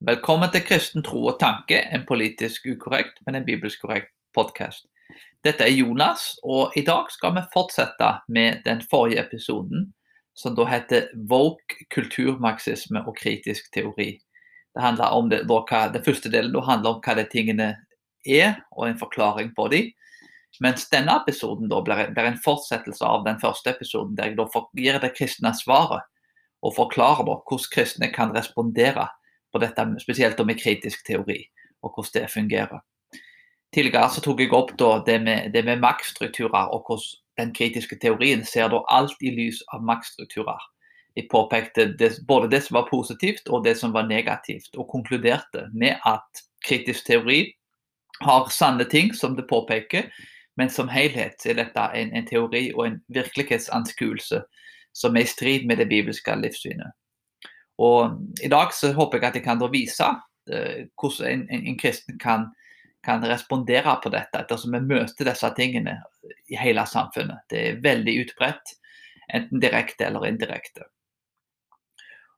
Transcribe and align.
Velkommen 0.00 0.48
til 0.48 0.62
Kristen 0.64 1.02
tro 1.04 1.18
og 1.28 1.34
tanke, 1.42 1.76
en 1.92 2.06
politisk 2.08 2.64
ukorrekt, 2.72 3.18
men 3.26 3.36
en 3.36 3.44
bibelsk 3.44 3.82
korrekt 3.82 4.06
podkast. 4.32 4.86
Dette 5.44 5.66
er 5.66 5.74
Jonas, 5.76 6.38
og 6.40 6.72
i 6.72 6.80
dag 6.86 7.10
skal 7.12 7.34
vi 7.36 7.42
fortsette 7.52 8.08
med 8.32 8.62
den 8.64 8.80
forrige 8.88 9.20
episoden, 9.20 9.90
som 10.32 10.56
da 10.56 10.64
heter 10.70 11.10
Woke, 11.28 11.84
kulturmarxisme 11.92 13.04
og 13.04 13.18
kritisk 13.20 13.68
teori. 13.76 14.14
Det 14.72 14.86
handler 14.86 15.12
om 15.20 15.28
det, 15.28 15.42
hva, 15.44 15.92
Den 15.92 16.06
første 16.08 16.32
delen 16.32 16.56
handler 16.64 16.96
om 16.96 17.04
hva 17.04 17.18
de 17.20 17.28
tingene 17.28 17.68
er, 18.24 18.56
og 18.72 18.88
en 18.88 18.98
forklaring 19.04 19.52
på 19.52 19.68
dem. 19.68 19.92
Mens 20.64 20.88
denne 20.88 21.20
episoden 21.20 21.68
da 21.68 21.84
blir, 21.84 22.06
blir 22.08 22.32
en 22.32 22.40
fortsettelse 22.40 23.04
av 23.04 23.28
den 23.28 23.36
første 23.36 23.76
episoden, 23.76 24.16
der 24.16 24.32
jeg 24.32 24.40
da 24.40 24.48
gir 24.72 24.98
det 25.04 25.12
kristne 25.20 25.52
svaret 25.52 26.08
og 26.64 26.78
forklarer 26.80 27.26
da 27.28 27.42
hvordan 27.44 27.72
kristne 27.76 28.14
kan 28.16 28.32
respondere 28.32 29.10
på 29.52 29.60
dette, 29.62 29.86
spesielt 30.02 30.40
med 30.46 30.60
kritisk 30.60 31.06
teori, 31.06 31.42
og 31.82 31.94
hvordan 31.94 32.22
det 32.22 32.30
fungerer. 32.30 32.80
Tidligere 33.74 34.10
så 34.10 34.22
tok 34.24 34.40
jeg 34.42 34.52
opp 34.52 34.72
det 35.06 35.20
med, 35.22 35.54
med 35.54 35.80
maktstrukturer, 35.82 36.72
og 36.74 36.84
hvordan 36.86 37.18
den 37.38 37.54
kritiske 37.54 37.96
teorien 38.02 38.44
ser 38.44 38.68
da 38.68 38.82
alt 38.88 39.16
i 39.22 39.30
lys 39.30 39.62
av 39.72 39.84
maktstrukturer. 39.86 40.60
De 41.16 41.26
påpekte 41.30 41.86
det, 41.98 42.12
både 42.26 42.50
det 42.50 42.62
som 42.64 42.74
var 42.78 42.88
positivt 42.90 43.48
og 43.48 43.64
det 43.64 43.76
som 43.78 43.92
var 43.92 44.06
negativt, 44.06 44.76
og 44.76 44.88
konkluderte 44.88 45.66
med 45.74 45.96
at 46.06 46.44
kritisk 46.66 47.06
teori 47.06 47.54
har 48.20 48.50
sanne 48.52 48.84
ting 48.84 49.14
som 49.14 49.36
det 49.36 49.48
påpeker, 49.48 50.10
men 50.56 50.70
som 50.70 50.90
helhet 50.92 51.46
er 51.46 51.56
dette 51.56 51.86
en, 51.96 52.12
en 52.12 52.26
teori 52.26 52.70
og 52.74 52.86
en 52.86 52.98
virkelighetsanskuelse 53.08 54.42
som 54.92 55.16
er 55.16 55.24
i 55.24 55.30
strid 55.30 55.66
med 55.66 55.80
det 55.80 55.88
bibelske 55.88 56.34
livssynet. 56.36 56.92
Og 57.80 58.44
I 58.44 58.50
dag 58.52 58.74
så 58.76 58.92
håper 58.96 59.18
jeg 59.18 59.30
at 59.30 59.38
jeg 59.38 59.46
kan 59.46 59.62
vise 59.72 60.08
eh, 60.52 60.86
hvordan 61.00 61.30
en, 61.30 61.44
en, 61.48 61.66
en, 61.72 61.78
kristen 61.80 62.18
kan, 62.20 62.50
kan 63.06 63.24
respondere 63.24 63.96
på 64.02 64.12
dette, 64.12 64.42
ettersom 64.42 64.76
vi 64.76 64.82
møter 64.92 65.30
disse 65.30 65.50
tingene 65.56 65.96
i 66.52 66.58
hele 66.60 66.84
samfunnet. 66.86 67.46
Det 67.48 67.60
er 67.60 67.82
veldig 67.84 68.16
utbredt, 68.24 68.74
enten 69.32 69.62
direkte 69.62 70.08
eller 70.10 70.28
indirekte. 70.28 70.88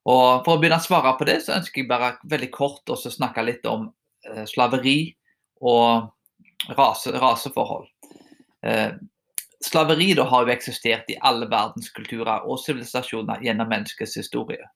Og 0.03 0.43
For 0.43 0.55
å 0.55 0.59
begynne 0.59 0.81
å 0.81 0.83
svare 0.83 1.15
på 1.19 1.27
det, 1.27 1.39
så 1.43 1.57
ønsker 1.57 1.83
jeg 1.83 1.91
bare 1.91 2.15
veldig 2.31 2.51
kort 2.55 2.91
å 2.91 2.99
snakke 2.99 3.43
litt 3.45 3.67
om 3.67 3.87
eh, 4.27 4.43
slaveri 4.49 5.13
og 5.63 6.75
rase, 6.77 7.13
raseforhold. 7.19 7.87
Eh, 8.67 8.95
slaveri 9.63 10.11
da 10.19 10.27
har 10.27 10.43
jo 10.43 10.55
eksistert 10.55 11.11
i 11.11 11.19
alle 11.23 11.47
verdens 11.51 11.91
kulturer 11.95 12.47
og 12.47 12.59
sivilisasjoner 12.63 13.43
gjennom 13.43 13.71
menneskets 13.71 14.17
historie. 14.19 14.67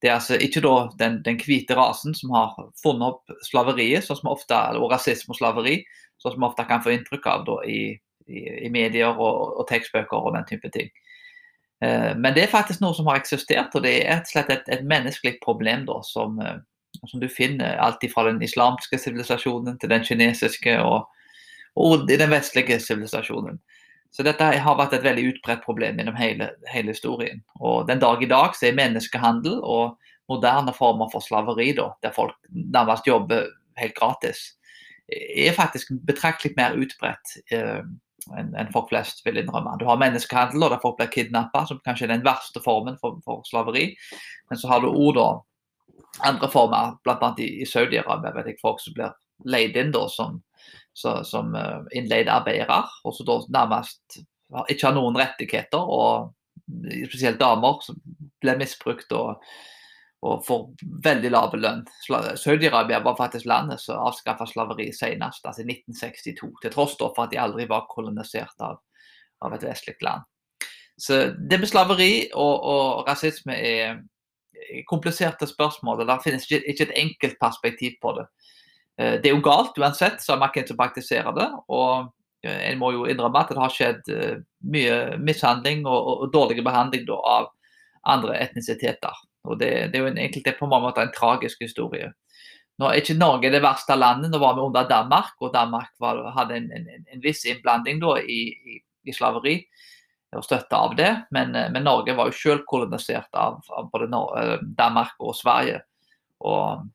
Det 0.00 0.08
er 0.08 0.16
altså 0.16 0.38
ikke 0.40 0.62
den, 0.98 1.18
den, 1.24 1.36
hvite 1.44 1.76
rasen 1.76 2.14
som 2.16 2.32
har 2.32 2.54
funnet 2.82 3.04
opp 3.10 3.34
slaveriet, 3.44 4.04
sånn 4.04 4.16
som 4.22 4.30
ofte, 4.32 4.56
og 4.80 4.92
rasisme 4.92 5.34
og 5.34 5.40
slaveri, 5.40 5.82
sånn 6.20 6.34
som 6.34 6.40
vi 6.40 6.48
ofte 6.48 6.66
kan 6.68 6.82
få 6.84 6.94
inntrykk 6.94 7.28
av 7.28 7.44
da, 7.48 7.58
i, 7.68 7.82
i, 8.26 8.40
i, 8.66 8.70
medier 8.72 9.12
og, 9.12 9.58
og 9.60 9.68
tekstbøker 9.68 10.16
og 10.16 10.34
den 10.38 10.48
type 10.48 10.72
ting. 10.72 10.88
Eh, 11.84 12.16
men 12.16 12.36
det 12.36 12.46
er 12.46 12.52
faktisk 12.52 12.80
noe 12.80 12.96
som 12.96 13.08
har 13.10 13.20
eksistert, 13.20 13.76
og 13.76 13.84
det 13.84 13.94
er 14.04 14.24
slett 14.28 14.52
et, 14.52 14.66
et 14.72 14.84
menneskelig 14.88 15.38
problem 15.44 15.86
da, 15.88 16.00
som, 16.06 16.40
eh, 16.44 16.58
som, 17.02 17.20
du 17.20 17.28
finner 17.28 17.80
alt 17.80 18.04
fra 18.12 18.26
den 18.28 18.40
islamske 18.44 19.00
sivilisasjonen 19.00 19.78
til 19.80 19.92
den 19.92 20.04
kinesiske 20.04 20.76
og, 20.84 21.08
og 21.76 22.08
i 22.10 22.18
den 22.20 22.32
vestlige 22.32 22.80
sivilisasjonen. 22.80 23.60
Så 24.10 24.24
dette 24.26 24.42
har 24.42 24.78
vært 24.78 24.96
et 24.96 25.06
veldig 25.06 25.26
utbredt 25.34 25.62
problem 25.62 26.00
gjennom 26.00 26.18
hele, 26.18 26.50
hele, 26.70 26.94
historien. 26.94 27.44
Og 27.60 27.86
Den 27.86 28.02
dag 28.02 28.22
i 28.22 28.28
dag 28.30 28.56
så 28.58 28.68
er 28.68 28.78
menneskehandel 28.78 29.60
og 29.62 29.98
moderne 30.30 30.74
former 30.74 31.10
for 31.12 31.22
slaveri, 31.22 31.70
da, 31.78 31.92
der 32.02 32.14
folk 32.14 32.34
nærmest 32.50 33.06
jobber 33.06 33.46
helt 33.78 33.94
gratis, 33.94 34.56
er 35.10 35.54
faktisk 35.56 35.90
betraktelig 36.06 36.54
mer 36.58 36.76
utbredt 36.78 37.36
eh, 37.50 37.82
enn 38.36 38.52
en 38.58 38.70
folk 38.74 38.90
flest 38.90 39.24
vil 39.26 39.40
innrømme. 39.40 39.78
Du 39.80 39.86
har 39.88 39.98
menneskehandel, 39.98 40.68
der 40.70 40.82
folk 40.82 40.98
blir 40.98 41.10
kidnappa, 41.10 41.64
som 41.66 41.80
kanskje 41.86 42.06
er 42.06 42.14
den 42.14 42.26
verste 42.26 42.62
formen 42.62 42.98
for, 43.00 43.18
for 43.24 43.42
slaveri. 43.48 43.88
Men 44.50 44.60
så 44.60 44.70
har 44.70 44.84
du 44.84 44.90
ord 44.90 45.16
da, 45.16 45.28
andre 46.28 46.50
former, 46.52 46.94
bl.a. 47.06 47.32
i, 47.38 47.48
i 47.62 47.66
Saudi-Arabia, 47.66 48.54
folk 48.60 48.82
som 48.82 48.94
blir 48.96 49.14
leid 49.50 49.78
inn 49.80 49.94
da, 49.94 50.04
som 50.12 50.42
så, 51.00 51.20
som 51.26 51.54
uh, 51.56 51.80
innleide 51.96 52.32
arbeidere, 52.32 52.82
og 53.04 53.16
som 53.16 53.28
da 53.28 53.40
nærmest 53.60 54.20
ikke 54.68 54.88
har 54.88 54.96
noen 54.96 55.18
rettigheter. 55.18 55.80
og 55.80 56.34
Spesielt 57.10 57.40
damer 57.40 57.80
som 57.82 57.98
ble 58.42 58.54
misbrukt 58.60 59.10
og, 59.16 59.40
og 60.26 60.42
får 60.46 60.66
veldig 61.06 61.32
lave 61.32 61.58
lønn. 61.58 61.82
Saudi-Arabia 62.38 63.00
var 63.02 63.18
faktisk 63.18 63.48
landet 63.50 63.82
som 63.82 64.02
avskaffa 64.06 64.46
slaveri 64.46 64.90
senest, 64.94 65.46
altså 65.46 65.64
i 65.64 65.70
1962. 65.72 66.52
Til 66.62 66.74
tross 66.74 66.94
for 67.00 67.24
at 67.24 67.32
de 67.32 67.40
aldri 67.42 67.66
var 67.70 67.88
kolonisert 67.90 68.66
av, 68.66 68.78
av 69.42 69.56
et 69.56 69.66
vestlig 69.66 69.96
land. 70.06 70.26
Så 71.00 71.30
det 71.32 71.58
med 71.58 71.70
slaveri 71.70 72.12
og, 72.36 72.54
og 72.70 73.08
rasisme 73.08 73.56
er 73.56 74.02
kompliserte 74.88 75.46
spørsmål. 75.48 76.02
og 76.02 76.06
Det 76.06 76.18
finnes 76.24 76.46
ikke 76.50 76.86
et 76.88 76.96
enkelt 76.96 77.36
perspektiv 77.40 77.96
på 78.02 78.12
det. 78.18 78.26
Eh, 79.00 79.16
det 79.20 79.30
er 79.30 79.36
jo 79.36 79.44
galt 79.44 79.78
uansett, 79.78 80.20
så 80.20 80.34
har 80.34 80.42
man 80.42 80.52
ikke 80.52 80.76
praktiserer 80.76 81.32
det. 81.36 81.48
Og 81.72 82.10
eh, 82.44 82.70
en 82.70 82.80
må 82.80 82.92
jo 82.96 83.06
innrømme 83.08 83.44
at 83.44 83.52
det 83.52 83.60
har 83.60 83.74
skjedd 83.74 84.12
eh, 84.12 84.42
mye 84.74 85.00
mishandling 85.22 85.86
og, 85.88 86.24
og 86.26 86.32
dårlig 86.34 86.64
behandling 86.66 87.06
da, 87.08 87.20
av 87.38 87.50
andre 88.10 88.36
etnisiteter. 88.40 89.22
Og 89.48 89.60
det, 89.60 89.70
det 89.92 90.00
er 90.00 90.04
jo 90.04 90.10
en, 90.10 90.20
egentlig 90.20 90.58
på 90.58 90.68
mange 90.68 90.90
måter 90.90 91.06
en 91.06 91.14
tragisk 91.16 91.62
historie. 91.64 92.12
Nå 92.80 92.88
er 92.88 93.00
ikke 93.00 93.16
Norge 93.16 93.52
det 93.52 93.62
verste 93.64 93.96
landet. 93.96 94.32
Nå 94.32 94.40
var 94.40 94.56
vi 94.56 94.64
under 94.64 94.88
Danmark, 94.88 95.34
og 95.40 95.52
Danmark 95.54 95.92
var, 96.00 96.20
hadde 96.36 96.60
en, 96.60 96.70
en, 96.76 96.86
en, 97.00 97.24
viss 97.24 97.44
innblanding 97.48 98.00
da, 98.00 98.14
i, 98.20 98.42
i, 98.52 98.78
i, 99.04 99.16
slaveri 99.16 99.58
og 100.36 100.44
støtte 100.46 100.78
av 100.78 100.94
det. 100.96 101.10
Men, 101.36 101.52
men 101.74 101.84
Norge 101.84 102.14
var 102.16 102.30
jo 102.30 102.36
selv 102.38 102.64
kolonisert 102.68 103.28
av, 103.36 103.58
av 103.76 103.90
både 103.92 104.08
Danmark 104.78 105.16
og 105.20 105.36
Sverige. 105.36 105.82
Og 106.40 106.86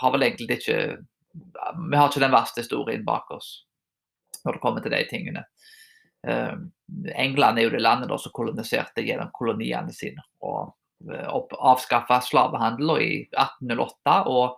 har 0.00 0.14
vel 0.14 0.24
egentlig 0.24 0.56
ikke 0.60 0.78
vi 1.90 1.96
har 1.96 2.08
ikke 2.08 2.22
den 2.22 2.34
verste 2.34 2.62
historien 2.62 3.04
bak 3.06 3.30
oss 3.34 3.66
når 4.44 4.56
det 4.56 4.62
kommer 4.62 4.84
til 4.84 4.94
de 4.94 5.02
tingene. 5.10 5.44
Uh, 6.26 6.58
England 7.14 7.58
er 7.58 7.66
jo 7.66 7.72
det 7.74 7.82
landet 7.82 8.12
som 8.22 8.34
koloniserte 8.34 9.04
gjennom 9.04 9.32
koloniene 9.34 9.94
sine. 9.94 10.22
og 10.46 10.74
uh, 11.10 11.56
Avskaffa 11.72 12.20
slavehandel 12.22 12.92
i 13.02 13.10
1808, 13.32 14.14
og 14.30 14.56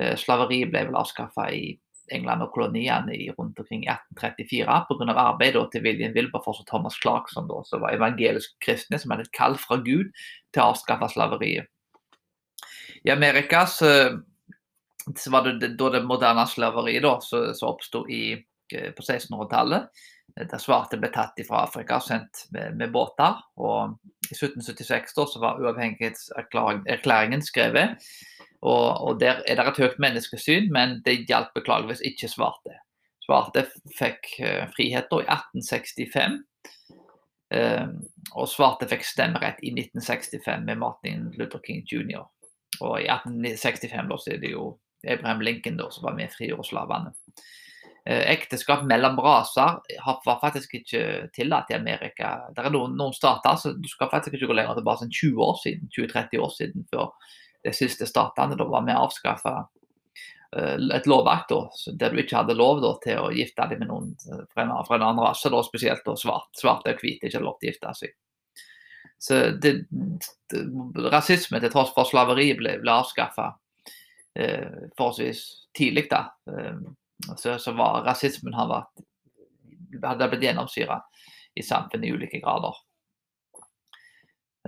uh, 0.00 0.14
slaveri 0.20 0.64
ble 0.68 0.86
vel 0.90 1.00
avskaffa 1.00 1.48
i 1.52 1.74
England 2.12 2.44
og 2.44 2.52
koloniene 2.52 3.16
rundt 3.38 3.60
omkring 3.62 3.86
1834 3.88 4.80
pga. 4.90 5.14
arbeidet 5.16 5.64
til 5.72 5.84
William 5.86 6.12
Wilberforce 6.12 6.60
og 6.60 6.68
Thomas 6.68 6.98
Clarkson, 7.00 7.48
da, 7.48 7.62
som 7.64 7.80
var 7.80 7.96
evangelisk 7.96 8.52
kristne, 8.60 9.00
som 9.00 9.14
hadde 9.14 9.24
et 9.24 9.36
kall 9.36 9.56
fra 9.56 9.80
Gud 9.80 10.12
til 10.52 10.60
å 10.60 10.68
avskaffe 10.74 11.08
slaveriet. 11.14 11.70
I 13.04 13.12
Amerikas 13.12 13.80
så 15.16 15.30
var 15.30 15.46
det 15.48 15.74
da 15.78 15.90
det 15.92 16.04
moderne 16.06 16.46
slaveriet 16.48 17.24
som 17.28 17.68
oppsto 17.68 18.04
eh, 18.08 18.44
på 18.96 19.02
1600-tallet. 19.02 20.04
Der 20.34 20.58
svarte 20.58 20.98
ble 20.98 21.10
tatt 21.14 21.38
fra 21.46 21.62
Afrika 21.68 22.00
og 22.00 22.06
sendt 22.08 22.46
med, 22.54 22.78
med, 22.80 22.92
båter. 22.94 23.36
Og 23.60 23.98
I 24.30 24.34
1776 24.34 25.14
da, 25.14 25.26
så 25.30 25.42
var 25.42 25.60
uavhengighetserklæringen 25.62 27.44
skrevet. 27.44 28.00
Og, 28.64 28.88
og, 29.04 29.20
Der 29.20 29.44
er 29.44 29.60
det 29.60 29.66
et 29.68 29.82
høyt 29.84 30.00
menneskesyn, 30.00 30.72
men 30.72 31.02
det 31.04 31.26
hjalp 31.28 31.52
beklageligvis 31.54 32.02
ikke 32.08 32.32
svarte. 32.32 32.80
Svarte 33.24 33.66
fikk 33.96 34.30
uh, 34.40 34.64
frihet 34.74 35.10
da 35.12 35.20
i 35.20 35.28
1865. 35.28 36.40
Uh, 37.52 37.60
eh, 37.60 37.88
og 38.34 38.48
svarte 38.50 38.88
fikk 38.90 39.04
stemmerett 39.06 39.60
i 39.62 39.70
1965 39.76 40.64
med 40.64 40.80
Martin 40.80 41.28
Luther 41.36 41.60
King 41.62 41.84
jr. 41.84 42.24
Og 42.80 42.96
i 43.04 43.06
1865 43.06 44.10
da, 44.10 44.18
så 44.18 44.32
er 44.34 44.40
det 44.42 44.54
jo 44.56 44.72
Abraham 45.06 45.44
Lincoln, 45.44 45.76
da, 45.80 45.90
som 45.92 46.06
var 46.08 46.16
med 46.16 46.30
i 46.30 46.34
frigjordslavene. 46.34 47.12
Eh, 48.06 48.30
ekteskap 48.34 48.82
mellom 48.84 49.16
raser 49.24 49.78
var 50.26 50.40
faktisk 50.42 50.74
ikke 50.76 51.30
tillatt 51.32 51.70
i 51.72 51.78
Amerika. 51.78 52.34
Det 52.52 52.60
er 52.60 52.74
noen, 52.74 52.98
noen 53.00 53.14
stater 53.16 53.56
så 53.56 53.72
Du 53.72 53.88
skal 53.88 54.10
faktisk 54.12 54.36
ikke 54.36 54.50
gå 54.50 54.58
lenger 54.58 54.76
tilbake 54.76 55.06
enn 55.06 55.14
20 55.14 55.40
år 55.46 55.56
siden, 55.62 55.88
20-30 55.96 56.42
år 56.44 56.52
siden 56.52 56.84
før 56.92 57.14
de 57.64 57.72
siste 57.72 58.04
statene 58.04 58.58
da 58.60 58.66
var 58.68 58.84
med 58.84 58.98
å 58.98 59.06
avskaffe 59.06 59.54
uh, 59.56 60.76
et 60.92 61.08
lovverk 61.08 61.48
da, 61.48 61.62
der 62.02 62.12
du 62.12 62.20
ikke 62.20 62.42
hadde 62.42 62.58
lov 62.58 62.82
da, 62.84 62.92
til 63.00 63.22
å 63.22 63.32
gifte 63.32 63.64
deg 63.70 63.80
med 63.80 63.88
noen 63.88 64.12
eh, 64.28 64.44
fra 64.52 64.66
en, 64.66 64.74
fra 64.84 64.98
en 64.98 65.06
annen 65.08 65.24
rase, 65.24 65.48
da, 65.48 65.62
spesielt 65.64 66.04
da, 66.04 66.12
svart, 66.20 66.50
svarte 66.60 66.92
og 66.92 67.00
hvite 67.00 67.24
ikke 67.24 67.38
hadde 67.38 67.48
lov 67.48 67.56
til 67.56 67.70
å 67.70 67.72
gifte 67.72 67.94
seg. 68.02 68.14
Så 69.24 69.40
det, 69.56 69.72
det, 70.52 70.64
Rasisme 71.08 71.56
til 71.62 71.72
tross 71.72 71.94
for 71.96 72.04
slaveriet 72.04 72.60
ble, 72.60 72.76
ble 72.84 72.98
avskaffa 73.00 73.48
eh, 73.54 73.60
forholdsvis 74.34 75.44
tidlig. 75.74 76.10
da, 76.10 76.34
eh, 76.48 76.76
så, 77.36 77.58
så, 77.58 77.72
var 77.72 78.04
rasismen 78.06 78.54
har 78.54 78.70
vært, 78.70 79.04
hadde 80.04 80.30
blitt 80.32 80.48
gjennomsyra 80.48 81.00
i 81.54 81.62
samfunnet 81.62 82.08
i 82.08 82.14
ulike 82.14 82.40
grader. 82.42 82.80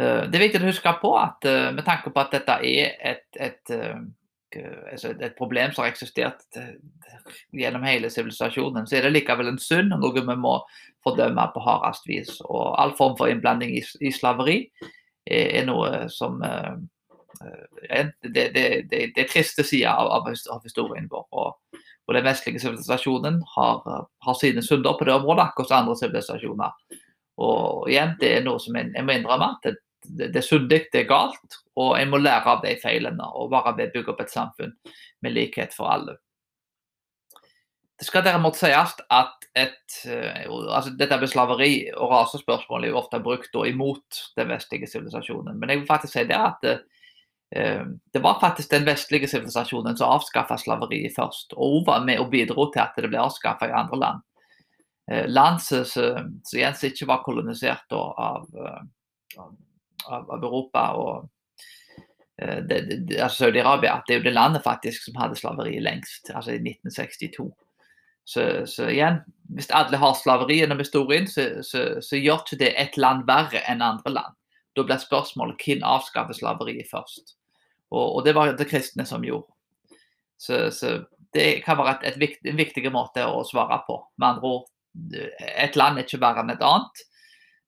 Eh, 0.00 0.22
det 0.28 0.38
er 0.38 0.46
viktig 0.46 0.62
å 0.62 0.68
huske 0.68 0.94
på 1.02 1.16
at 1.18 1.48
eh, 1.48 1.72
med 1.74 1.86
tanke 1.86 2.12
på 2.12 2.22
at 2.22 2.34
dette 2.36 2.60
er 2.62 2.96
et, 3.12 3.26
et, 3.40 3.74
altså 4.92 5.14
et 5.14 5.36
problem 5.36 5.72
som 5.74 5.84
har 5.84 5.92
eksistert 5.92 6.44
gjennom 7.52 7.84
hele 7.84 8.10
sivilisasjonen, 8.12 8.86
så 8.86 8.98
er 8.98 9.06
det 9.06 9.16
likevel 9.16 9.50
en 9.50 9.62
synd 9.62 9.94
og 9.96 10.04
noe 10.04 10.22
vi 10.22 10.36
må 10.40 10.58
fordømme 11.04 11.48
på 11.54 11.62
hardest 11.64 12.06
vis. 12.08 12.36
Og 12.46 12.76
all 12.78 12.94
form 12.98 13.18
for 13.18 13.30
innblanding 13.30 13.74
i, 13.76 14.12
slaveri 14.14 14.62
er, 15.26 15.66
noe 15.66 16.06
som 16.14 16.38
det, 17.40 18.04
det, 18.22 18.44
det, 18.54 18.64
det, 18.90 19.22
er 19.22 19.28
triste 19.30 19.64
sider 19.66 19.92
av, 19.92 20.28
av, 20.28 20.62
historien 20.64 21.08
vår. 21.10 21.26
Og, 21.32 21.80
og, 22.06 22.14
den 22.16 22.26
vestlige 22.26 22.62
sivilisasjonen 22.62 23.40
har, 23.56 23.82
har, 24.26 24.38
sine 24.40 24.64
synder 24.64 24.98
på 24.98 25.08
det 25.08 25.16
området, 25.16 25.48
akkurat 25.48 25.72
som 25.72 25.82
andre 25.82 25.98
sivilisasjoner. 26.00 27.00
Og 27.46 27.90
igjen, 27.90 28.14
det 28.20 28.32
er 28.38 28.46
noe 28.46 28.62
som 28.62 28.78
jeg, 28.78 28.92
en 28.96 29.08
må 29.08 29.16
innrømme. 29.16 29.50
Det, 29.64 29.76
det, 30.06 30.30
det 30.34 30.40
er 30.40 30.46
syndig, 30.46 30.84
det 30.92 31.02
er 31.02 31.10
galt, 31.10 31.58
og 31.76 31.96
en 31.98 32.12
må 32.12 32.20
lære 32.22 32.54
av 32.56 32.62
de 32.64 32.76
feilene 32.80 33.32
og 33.36 33.50
bare 33.52 33.74
å 33.74 33.80
bygge 33.80 34.12
opp 34.12 34.22
et 34.24 34.32
samfunn 34.32 34.72
med 35.24 35.36
likhet 35.36 35.74
for 35.76 35.90
alle. 35.92 36.16
Det 37.96 38.04
skal 38.04 38.24
derimot 38.26 38.58
sies 38.58 38.92
at 39.08 39.46
et, 39.56 39.94
eh, 40.04 40.44
altså 40.44 40.92
dette 41.00 41.16
med 41.16 41.30
slaveri 41.32 41.70
og 41.94 42.10
rasespørsmål 42.12 42.84
er 42.84 42.92
jo 42.92 42.98
ofte 43.00 43.22
brukt 43.24 43.56
imot 43.64 44.18
den 44.36 44.50
vestlige 44.52 44.88
sivilisasjonen. 44.90 45.56
Men 45.56 45.72
jeg 45.72 45.80
vil 45.80 45.88
faktisk 45.88 46.12
si 46.12 46.24
det 46.28 46.36
at 46.36 46.66
det, 47.50 48.19
eh, 48.19 48.22
var 48.22 48.40
faktisk 48.40 48.70
den 48.70 48.87
vestlige 48.87 49.28
sivilisasjonen 49.31 49.96
som 49.96 50.10
avskaffa 50.16 50.58
slaveriet 50.58 51.14
først. 51.16 51.54
Og 51.56 51.78
hun 51.78 51.87
var 51.87 52.04
med 52.04 52.20
og 52.20 52.31
bidro 52.31 52.70
til 52.72 52.82
at 52.82 52.96
det 52.98 53.10
ble 53.10 53.22
avskaffa 53.22 53.69
i 53.70 53.76
andre 53.76 53.98
land. 54.02 54.25
Eh, 55.10 55.26
land 55.28 55.60
som 55.62 56.90
ikke 56.90 57.06
var 57.06 57.22
kolonisert 57.22 57.93
av, 57.93 58.14
av 58.19 58.87
av, 60.06 60.31
av 60.31 60.44
Europa 60.44 60.87
og 61.00 61.28
eh, 62.43 62.58
altså 63.22 63.46
Saudi-Arabia. 63.46 64.00
Det 64.06 64.14
er 64.14 64.20
jo 64.20 64.26
det 64.28 64.34
landet 64.37 64.64
faktisk 64.64 65.06
som 65.06 65.20
hadde 65.20 65.38
slaveri 65.38 65.78
lengst, 65.82 66.31
altså 66.32 66.56
i 66.56 66.60
1962. 66.62 67.49
Så, 68.26 68.42
så 68.66 68.88
igjen, 68.90 69.20
hvis 69.54 69.70
alle 69.70 70.00
har 70.02 70.16
slaveri 70.19 70.58
gjennom 70.60 70.82
historien, 70.82 71.28
så, 71.31 71.62
så, 71.62 71.87
så, 72.02 72.19
gjør 72.19 72.42
ikke 72.42 72.58
det 72.64 72.72
et 72.75 72.99
land 72.99 73.22
verre 73.28 73.62
enn 73.70 73.84
andre 73.87 74.16
land. 74.16 74.38
Da 74.76 74.84
blir 74.84 75.00
spørsmålet 75.00 75.62
hvem 75.62 75.84
avskaffer 75.87 76.37
slaveriet 76.37 76.90
først. 76.90 77.35
Og, 77.92 78.06
og, 78.16 78.24
det 78.26 78.34
var 78.34 78.54
det 78.56 78.68
kristne 78.70 79.06
som 79.06 79.24
gjorde. 79.24 79.50
Så, 80.38 80.66
det 81.34 81.62
kan 81.64 81.78
være 81.78 81.98
et, 82.06 82.16
et, 82.16 82.40
en 82.50 82.58
viktig 82.58 82.90
måte 82.92 83.24
å 83.26 83.44
svare 83.46 83.82
på. 83.86 83.98
Med 84.18 84.28
andre 84.28 84.50
ord, 84.50 84.64
et 85.66 85.76
land 85.76 86.00
er 86.00 86.06
ikke 86.06 86.22
verre 86.22 86.42
enn 86.42 86.54
et 86.54 86.64
annet. 86.64 87.04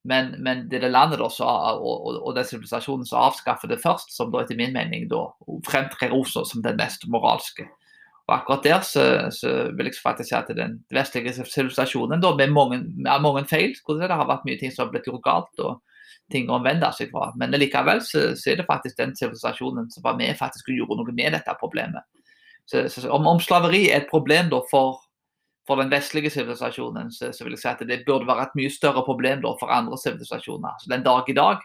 Men, 0.09 0.31
men, 0.41 0.63
det 0.71 0.79
er 0.79 0.87
det 0.87 0.93
landet 0.95 1.21
da, 1.21 1.27
så, 1.33 1.49
og, 1.77 2.07
og, 2.07 2.21
og 2.23 2.37
den 2.37 2.47
sivilisasjonen 2.47 3.05
som 3.09 3.27
avskaffer 3.27 3.69
det 3.69 3.81
først, 3.83 4.15
som 4.15 4.31
da 4.33 4.45
etter 4.45 4.57
min 4.57 4.73
mening 4.73 5.09
da 5.11 5.27
fremtrer 5.67 6.15
også 6.15 6.47
som 6.49 6.63
den 6.65 6.79
mest 6.81 7.05
moralske. 7.13 7.67
Og 8.29 8.35
akkurat 8.37 8.65
der 8.65 8.81
så, 8.85 9.05
så 9.33 9.53
vil 9.77 9.89
jeg 9.89 10.01
faktisk 10.05 10.31
si 10.31 10.37
at 10.37 10.51
den 10.57 10.79
vestlige 10.93 11.33
sivilisasjonen 11.49 12.21
med 12.21 12.53
mange, 12.53 12.83
med 12.97 13.23
mange 13.25 13.45
feil 13.49 13.73
Det 13.73 14.11
har 14.11 14.29
vært 14.29 14.45
mye 14.45 14.59
ting 14.61 14.73
som 14.73 14.87
har 14.87 14.93
blitt 14.93 15.09
gjort 15.09 15.25
galt 15.25 15.65
og 15.65 15.79
ting 16.33 16.49
å 16.49 16.59
omvende 16.59 16.91
seg 16.97 17.11
fra. 17.13 17.33
Men 17.41 17.57
likevel 17.57 18.01
så, 18.05 18.31
så, 18.39 18.53
er 18.53 18.61
det 18.61 18.69
faktisk 18.69 18.99
den 19.01 19.17
sivilisasjonen 19.19 19.91
som 19.93 20.05
var 20.07 20.17
med 20.21 20.37
faktisk 20.39 20.71
og 20.71 20.81
gjorde 20.81 21.01
noe 21.01 21.17
med 21.17 21.37
dette 21.37 21.57
problemet. 21.61 22.07
Så, 22.69 22.85
så 22.93 23.09
om, 23.15 23.27
om, 23.27 23.41
slaveri 23.41 23.87
er 23.89 24.03
et 24.03 24.11
problem 24.11 24.51
da, 24.53 24.63
for 24.71 24.99
for 25.69 25.77
den 25.77 25.91
vestlige 25.93 26.31
sivilisasjonen 26.33 27.11
så, 27.13 27.29
vil 27.45 27.53
jeg 27.53 27.61
si 27.61 27.69
at 27.69 27.83
det 27.85 28.05
burde 28.07 28.25
være 28.29 28.47
et 28.47 28.55
mye 28.57 28.73
større 28.73 29.03
problem 29.05 29.43
da, 29.45 29.53
for 29.61 29.69
andre 29.73 29.99
sivilisasjoner. 30.01 30.81
Den 30.89 31.05
dag 31.05 31.29
i 31.29 31.37
dag 31.37 31.61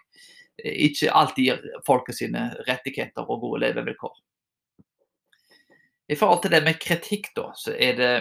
eh, 0.60 0.76
ikke 0.90 1.14
alltid 1.16 1.48
gir 1.48 1.78
folket 1.88 2.18
sine 2.18 2.50
rettigheter 2.68 3.24
og 3.24 3.46
gode 3.46 3.62
levevilkår. 3.64 4.18
I 6.12 6.18
forhold 6.20 6.44
til 6.44 6.52
det 6.52 6.66
med 6.66 6.82
kritikk, 6.84 7.32
da, 7.38 7.54
så 7.56 7.78
er 7.80 7.96
det 7.96 8.12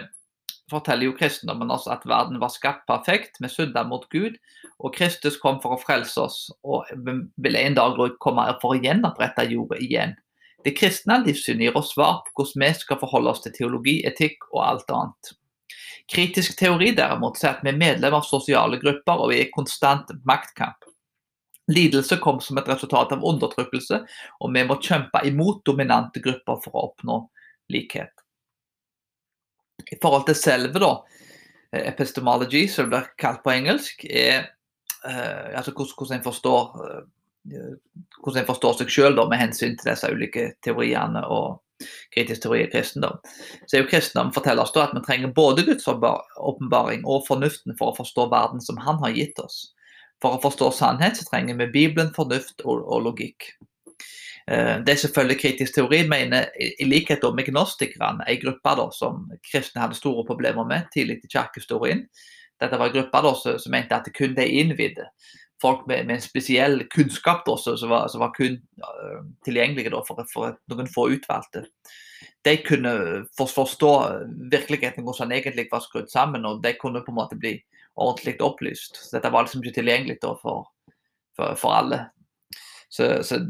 forteller 0.73 1.09
jo 1.09 1.15
kristendommen 1.17 1.71
oss 1.71 1.87
at 1.91 2.07
verden 2.09 2.41
var 2.43 2.51
skapt 2.53 2.87
perfekt 2.89 3.39
med 3.41 3.53
synder 3.53 3.87
mot 3.89 4.09
Gud, 4.13 4.39
og 4.81 4.95
Kristus 4.97 5.39
kom 5.41 5.61
for 5.63 5.77
å 5.77 5.81
frelse 5.81 6.25
oss 6.25 6.39
og 6.65 6.89
vil 6.97 7.59
en 7.61 7.79
dag 7.79 8.01
komme 8.23 8.49
for 8.63 8.75
å 8.75 8.81
gjenopprette 8.83 9.47
jorda 9.53 9.79
igjen. 9.85 10.17
Det 10.65 10.75
kristne 10.79 11.19
livssynet 11.25 11.69
gir 11.69 11.79
oss 11.79 11.93
svar 11.95 12.23
på 12.27 12.43
hvordan 12.43 12.65
vi 12.65 12.73
skal 12.79 13.01
forholde 13.01 13.33
oss 13.35 13.43
til 13.45 13.55
teologi, 13.57 13.99
etikk 14.07 14.47
og 14.53 14.63
alt 14.65 14.95
annet. 14.95 15.33
Kritisk 16.13 16.57
teori 16.59 16.93
derimot 16.97 17.39
sier 17.39 17.55
at 17.55 17.63
vi 17.65 17.73
er 17.73 17.79
medlem 17.79 18.15
av 18.19 18.27
sosiale 18.27 18.79
grupper 18.83 19.23
og 19.23 19.33
vi 19.33 19.41
er 19.41 19.49
i 19.49 19.55
konstant 19.55 20.11
maktkamp. 20.29 20.89
Lidelse 21.71 22.19
kom 22.23 22.41
som 22.43 22.59
et 22.59 22.69
resultat 22.69 23.15
av 23.15 23.23
undertrykkelse, 23.27 24.01
og 24.43 24.55
vi 24.55 24.65
må 24.67 24.81
kjempe 24.83 25.23
imot 25.29 25.63
dominante 25.67 26.21
grupper 26.23 26.59
for 26.65 26.75
å 26.75 26.89
oppnå 26.91 27.19
likhet. 27.73 28.22
I 29.90 29.99
forhold 30.02 30.26
til 30.29 30.38
selve, 30.38 30.82
da, 30.82 30.93
epistemology, 31.73 32.67
som 32.69 32.87
det 32.87 32.93
blir 32.94 33.11
kalt 33.20 33.43
på 33.44 33.55
engelsk, 33.55 34.05
er 34.05 34.46
uh, 35.06 35.52
altså 35.56 35.73
hvordan 35.75 36.19
en 36.19 36.25
forstår, 36.26 36.79
uh, 36.79 37.75
hvordan 38.20 38.43
en 38.43 38.49
forstår 38.49 38.79
seg 38.81 38.94
selv 38.94 39.23
med 39.29 39.40
hensyn 39.40 39.76
til 39.79 39.90
disse 39.90 40.11
ulike 40.12 40.50
teoriene 40.64 41.25
og 41.26 41.61
kritisk 42.14 42.44
teori 42.44 42.62
i 42.62 42.70
kristendom, 42.70 43.19
så 43.67 43.76
er 43.76 43.82
jo 43.82 43.90
kristendom 43.90 44.32
forteller 44.34 44.62
oss 44.62 44.75
da 44.75 44.87
at 44.87 44.94
vi 44.94 45.02
trenger 45.06 45.34
både 45.34 45.64
Guds 45.67 45.88
åpenbaring 45.88 47.02
og 47.08 47.25
fornuften 47.26 47.75
for 47.78 47.90
å 47.90 47.99
forstå 47.99 48.28
verden 48.31 48.62
som 48.62 48.78
Han 48.85 49.00
har 49.02 49.17
gitt 49.17 49.40
oss. 49.43 49.73
For 50.23 50.37
å 50.37 50.43
forstå 50.43 50.70
sannhet 50.76 51.19
så 51.19 51.26
trenger 51.26 51.58
vi 51.58 51.73
Bibelen, 51.75 52.12
fornuft 52.14 52.62
og, 52.62 52.85
og 52.87 53.08
logikk. 53.08 53.50
Eh, 54.50 54.77
det 54.85 54.94
er 54.94 55.03
selvfølgelig 55.05 55.41
kritisk 55.41 55.75
teori, 55.75 56.03
mener 56.09 56.49
i 56.59 56.87
likhet 56.89 57.23
med 57.35 57.47
gnostikerne, 57.47 58.25
en 58.29 58.43
gruppe 58.43 58.77
da, 58.79 58.89
som 58.94 59.27
kristne 59.50 59.83
hadde 59.85 59.99
store 59.99 60.27
problemer 60.27 60.67
med 60.67 60.91
tidlig 60.94 61.21
i 61.23 61.33
kirkehistorien. 61.33 62.06
Dette 62.61 62.79
var 62.79 62.91
en 62.91 62.97
gruppe 62.99 63.23
da, 63.27 63.35
som, 63.39 63.73
mente 63.73 63.94
at 63.97 64.06
det 64.06 64.17
kun 64.17 64.37
de 64.37 64.47
innvidde 64.47 65.09
folk 65.62 65.87
med, 65.87 66.06
med, 66.06 66.17
en 66.19 66.25
spesiell 66.25 66.83
kunnskap 66.91 67.44
da, 67.47 67.56
som, 67.56 67.91
var, 67.91 68.09
som, 68.11 68.23
var, 68.23 68.33
kun 68.35 68.56
uh, 68.83 69.21
tilgjengelige 69.47 70.03
for, 70.06 70.25
for, 70.33 70.56
noen 70.71 70.91
få 70.91 71.09
utvalgte. 71.15 71.67
De 72.43 72.56
kunne 72.67 72.93
for, 73.38 73.50
forstå 73.50 73.93
virkeligheten 74.50 75.06
hvordan 75.06 75.31
den 75.31 75.38
egentlig 75.38 75.69
var 75.71 75.85
skrudd 75.85 76.11
sammen, 76.11 76.47
og 76.47 76.62
de 76.65 76.75
kunne 76.81 77.05
på 77.05 77.15
en 77.15 77.21
måte 77.21 77.38
bli 77.38 77.56
ordentlig 77.95 78.41
opplyst. 78.43 78.99
Så 78.99 79.17
dette 79.17 79.31
var 79.31 79.47
liksom 79.47 79.62
ikke 79.62 79.79
tilgjengelig 79.81 80.19
da, 80.23 80.35
for, 80.43 80.67
for, 81.38 81.71
alle. 81.71 82.00
Så, 82.91 83.23
så 83.27 83.41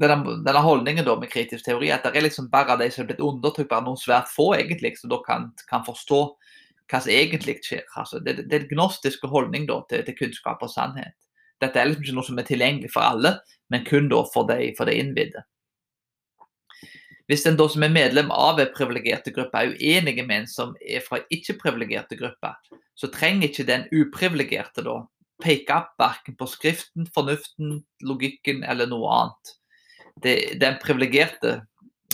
denne, 0.00 0.36
denne, 0.46 0.62
holdningen 0.64 1.06
da, 1.06 1.16
med 1.18 1.30
kritisk 1.32 1.64
teori 1.66 1.90
at 1.94 2.04
det 2.06 2.16
er 2.16 2.26
liksom 2.26 2.50
bare 2.52 2.78
de 2.80 2.88
som 2.92 3.04
er 3.04 3.12
blitt 3.12 3.22
undertrykt, 3.24 3.70
bare 3.70 3.86
noen 3.86 4.00
svært 4.00 4.30
få 4.32 4.52
egentlig, 4.56 4.94
som 5.00 5.12
da 5.12 5.20
kan, 5.26 5.50
kan 5.70 5.84
forstå 5.86 6.20
hva 6.92 7.00
som 7.00 7.12
egentlig 7.14 7.58
skjer. 7.64 7.84
Altså, 7.98 8.20
det, 8.20 8.38
det 8.48 8.56
er 8.56 8.66
en 8.66 8.72
gnostiske 8.74 9.30
holdning 9.30 9.68
da, 9.70 9.80
til, 9.90 10.04
til, 10.06 10.18
kunnskap 10.18 10.62
og 10.64 10.72
sannhet. 10.72 11.16
Dette 11.62 11.78
er 11.78 11.88
liksom 11.88 12.04
ikke 12.04 12.18
noe 12.18 12.28
som 12.28 12.42
er 12.42 12.48
tilgjengelig 12.48 12.92
for 12.92 13.06
alle, 13.06 13.36
men 13.72 13.86
kun 13.86 14.10
da 14.12 14.20
for 14.32 14.48
de, 14.50 14.72
for 14.78 14.90
de 14.90 14.98
innvidde. 14.98 15.44
Hvis 17.30 17.46
en 17.46 17.56
da 17.56 17.68
som 17.70 17.84
er 17.86 17.94
medlem 17.94 18.32
av 18.34 18.58
en 18.60 18.72
privilegerte 18.74 19.32
gruppe 19.32 19.60
er 19.62 19.76
uenig 19.78 20.18
med 20.26 20.42
en 20.42 20.48
som 20.50 20.74
er 20.82 21.04
fra 21.04 21.22
ikke-privilegerte 21.32 22.18
grupper, 22.18 22.58
så 22.98 23.08
trenger 23.14 23.48
ikke 23.48 23.68
den 23.68 23.86
uprivilegerte 23.94 24.84
da 24.84 24.98
peke 25.42 25.78
verken 25.98 26.36
på 26.38 26.46
skriften, 26.50 27.06
fornuften, 27.14 27.80
logikken 28.04 28.62
eller 28.68 28.90
noe 28.90 29.10
annet. 29.10 29.54
Det, 30.22 30.58
den 30.60 30.76
privilegerte 30.82 31.62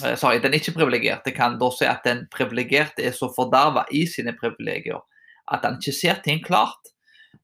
eh, 0.04 0.14
sorry, 0.16 0.38
den 0.42 0.54
ikke-privilegerte 0.56 1.34
kan 1.36 1.58
da 1.60 1.70
si 1.74 1.88
at 1.88 2.04
den 2.06 2.26
privilegerte 2.32 3.04
er 3.04 3.16
så 3.16 3.30
forderva 3.34 3.86
i 3.90 4.04
sine 4.06 4.36
privilegier 4.38 5.02
at 5.48 5.64
han 5.64 5.78
ikke 5.80 5.96
ser 5.96 6.22
ting 6.24 6.42
klart. 6.44 6.92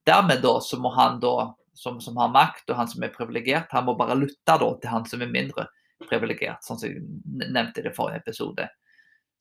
Dermed 0.07 0.43
da 0.45 0.59
så 0.61 0.79
må 0.81 0.93
han 0.95 1.21
da 1.23 1.55
som, 1.75 2.01
som, 2.01 2.17
har 2.21 2.33
makt, 2.33 2.69
og 2.71 2.79
han 2.79 2.91
som 2.91 3.03
er 3.05 3.13
privilegert, 3.15 3.73
han 3.73 3.87
må 3.89 3.97
bare 3.99 4.17
lytte 4.19 4.59
da, 4.61 4.71
til 4.81 4.93
han 4.93 5.07
som 5.09 5.25
er 5.25 5.33
mindre 5.33 5.67
privilegert, 6.09 6.63
sånn 6.65 6.81
som 6.81 6.91
jeg 6.91 7.03
nevnte 7.51 7.81
i 7.81 7.87
det 7.89 7.95
forrige 7.97 8.23
episode. 8.23 8.69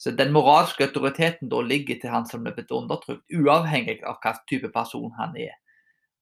Så 0.01 0.11
Den 0.17 0.33
moralske 0.35 0.87
autoriteten 0.87 1.51
da 1.51 1.61
ligger 1.63 1.99
til 2.01 2.11
han 2.11 2.25
som 2.27 2.47
er 2.47 2.55
blitt 2.55 2.73
undertrykt, 2.73 3.23
uavhengig 3.31 4.01
av 4.07 4.17
hva 4.23 4.33
type 4.49 4.71
person 4.73 5.11
han 5.19 5.37
er. 5.39 5.53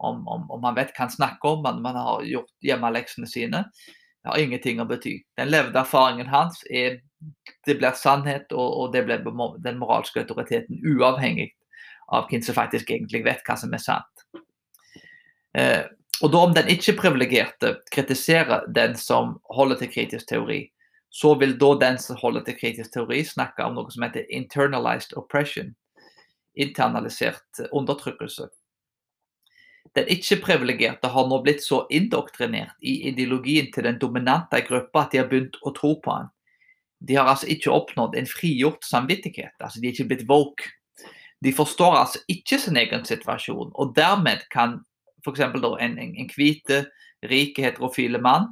Om, 0.02 0.22
om, 0.28 0.46
om 0.54 0.64
han 0.66 0.78
vet 0.78 0.92
hva 0.96 1.06
han 1.06 1.14
snakker 1.14 1.56
om, 1.56 1.66
om 1.70 1.88
han 1.88 1.98
har 1.98 2.28
gjort 2.28 2.52
hjemmeleksene 2.66 3.30
sine, 3.30 3.64
har 4.30 4.38
ingenting 4.38 4.82
å 4.82 4.88
bety. 4.90 5.16
Den 5.40 5.50
levde 5.50 5.80
erfaringen 5.82 6.30
hans 6.30 6.62
er 6.70 7.00
det 7.66 7.78
blir 7.78 7.94
sannhet, 7.98 8.52
og, 8.54 8.78
og 8.82 8.94
det 8.94 9.04
blir 9.06 9.22
den 9.62 9.80
moralske 9.82 10.24
autoriteten, 10.24 10.82
uavhengig 10.86 11.52
av 12.12 12.28
hvem 12.30 12.44
som 12.44 12.58
faktisk 12.58 12.90
egentlig 12.92 13.24
vet 13.26 13.44
hva 13.48 13.56
som 13.58 13.74
er 13.74 13.82
sant. 13.82 14.26
Eh, 15.58 15.84
og 16.22 16.32
da 16.34 16.42
om 16.46 16.54
den 16.54 16.70
ikke-privilegerte 16.70 17.76
kritiserer 17.94 18.68
den 18.74 18.96
som 19.00 19.38
holder 19.54 19.82
til 19.82 19.92
kritisk 19.94 20.30
teori, 20.30 20.64
så 21.12 21.34
vil 21.40 21.58
da 21.60 21.74
den 21.80 21.98
som 22.00 22.20
holder 22.20 22.46
til 22.48 22.58
kritisk 22.60 22.94
teori, 22.94 23.24
snakke 23.28 23.66
om 23.66 23.76
noe 23.76 23.92
som 23.92 24.06
heter 24.06 24.30
internalized 24.32 25.18
oppression. 25.20 25.74
Internalisert 26.56 27.64
undertrykkelse. 27.72 28.48
Den 29.96 30.08
ikke-privilegerte 30.08 31.10
har 31.12 31.26
nå 31.28 31.42
blitt 31.44 31.64
så 31.66 31.82
indoktrinert 31.92 32.78
i 32.80 33.10
ideologien 33.10 33.72
til 33.74 33.84
den 33.90 33.98
dominante 34.00 34.62
gruppa 34.68 35.06
at 35.06 35.12
de 35.12 35.20
har 35.20 35.28
begynt 35.32 35.58
å 35.68 35.74
tro 35.76 35.98
på 36.04 36.16
den. 36.20 36.30
de 37.02 37.16
har 37.16 37.26
altså 37.26 37.48
ikke 37.50 37.72
oppnådd 37.74 38.16
en 38.16 38.28
frigjort 38.30 38.86
samvittighet. 38.86 39.56
altså 39.60 39.82
De 39.82 39.88
er 39.88 39.92
ikke 39.92 40.08
blitt 40.08 40.28
woke. 40.30 40.70
De 41.44 41.54
forstår 41.54 41.96
altså 41.98 42.20
ikke 42.30 42.60
sin 42.60 42.78
egen 42.78 43.06
situasjon, 43.06 43.72
og 43.74 43.96
dermed 43.96 44.46
kan 44.52 44.84
f.eks. 45.26 45.40
en, 45.40 45.98
en, 45.98 45.98
en 45.98 46.30
hvite, 46.36 46.86
rike, 47.26 47.62
heterofile 47.62 48.22
mann 48.22 48.52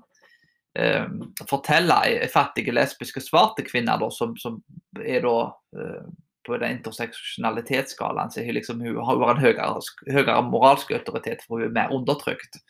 eh, 0.77 1.05
fortelle 1.49 2.27
fattige, 2.33 2.73
lesbiske, 2.75 3.21
svarte 3.23 3.65
kvinne 3.67 3.97
da, 3.99 4.09
som, 4.13 4.35
som, 4.37 4.59
er 4.99 5.23
da 5.25 5.35
eh, 5.75 6.09
på 6.49 6.57
den 6.61 6.79
interseksjonalitetsskalaen 6.79 8.33
så 8.33 8.43
liksom, 8.43 8.81
hun 8.81 9.03
har 9.05 9.35
en 9.35 9.43
høyere, 9.43 9.67
høyere, 10.09 10.39
moralsk 10.49 10.91
autoritet, 10.97 11.45
for 11.45 11.61
hun 11.61 11.69
er 11.69 11.77
mer 11.77 11.93
undertrykt. 11.95 12.61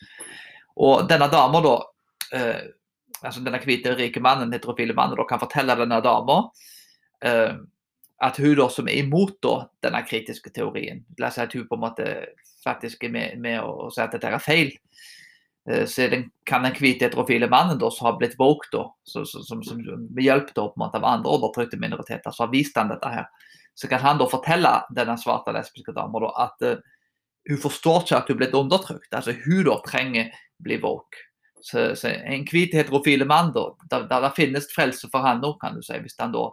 Og 0.80 1.08
denne 1.10 1.28
dama 1.32 1.64
da 1.64 1.74
eh, 2.36 2.68
altså 3.22 3.42
denne 3.44 3.60
hvite, 3.64 3.94
rike 3.98 4.22
mannen, 4.22 4.52
heterofile 4.54 4.96
mannen, 4.96 5.18
da, 5.18 5.26
kan 5.28 5.42
fortelle 5.42 5.76
denne 5.78 6.00
dama 6.04 6.42
eh, 7.24 7.56
at 8.20 8.38
hun 8.40 8.54
da, 8.58 8.68
som 8.72 8.88
er 8.88 9.00
imot 9.00 9.38
da, 9.44 9.56
denne 9.84 10.02
kritiske 10.08 10.52
teorien, 10.56 11.04
la 11.20 11.30
oss 11.30 11.38
si 11.38 11.44
at 11.44 11.56
hun 11.56 11.66
på 11.68 11.78
en 11.78 11.84
måte 11.86 12.08
faktisk 12.64 13.06
er 13.08 13.14
med, 13.14 13.40
med 13.40 13.60
å, 13.64 13.88
si 13.92 14.02
at 14.04 14.14
dette 14.16 14.28
er 14.28 14.44
feil, 14.44 14.72
eh, 15.68 15.86
så 15.88 16.08
den, 16.12 16.28
kan 16.48 16.66
den 16.66 16.76
hvite 16.76 17.08
heterofile 17.08 17.50
mannen 17.52 17.80
da, 17.80 17.92
som 17.92 18.10
har 18.10 18.18
blitt 18.20 18.38
woke, 18.40 18.68
da, 18.74 18.86
som, 19.08 19.26
som, 19.28 19.64
som, 19.64 19.80
med 19.80 20.24
hjelp 20.24 20.52
da, 20.54 20.68
på 20.68 20.76
en 20.76 20.84
måte, 20.86 21.00
av 21.00 21.08
andre 21.08 21.38
undertrykte 21.38 21.80
minoriteter, 21.80 22.34
så 22.34 22.46
har 22.46 22.52
vist 22.54 22.76
han 22.80 22.92
dette 22.92 23.14
her, 23.14 23.30
så 23.74 23.88
kan 23.88 24.02
han 24.02 24.18
da 24.20 24.26
fortelle 24.28 24.72
denne 24.96 25.16
svarte 25.18 25.54
lesbiske 25.54 25.94
dama 25.96 26.20
da, 26.24 26.30
at 26.46 26.66
uh, 26.66 26.80
hun 27.48 27.60
forstår 27.60 28.04
ikke 28.04 28.18
at 28.18 28.28
hun 28.28 28.36
er 28.36 28.40
blitt 28.42 28.56
undertrykt. 28.58 29.12
altså 29.14 29.34
Hun 29.44 29.64
da 29.68 29.78
trenger 29.86 30.32
bli 30.62 30.76
woke. 30.82 31.26
Så, 31.62 31.94
så 31.96 32.08
en 32.08 32.46
hvit 32.48 32.74
heterofile 32.74 33.26
mann, 33.28 33.52
da, 33.52 33.66
der, 33.90 34.06
der 34.08 34.32
finnes 34.36 34.68
frelse 34.72 35.08
for 35.12 35.24
han 35.24 35.44
òg, 35.44 35.58
kan 35.60 35.76
du 35.76 35.82
si, 35.84 35.98
hvis 36.00 36.16
han 36.20 36.32
da 36.32 36.46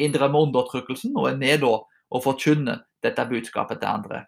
innrømmer 0.00 0.48
undertrykkelsen 0.48 1.14
og 1.16 1.30
er 1.30 1.40
med 1.40 1.60
da 1.64 1.74
og 2.14 2.22
forkynner 2.24 2.84
dette 3.04 3.26
budskapet 3.28 3.80
til 3.80 3.90
andre. 3.90 4.24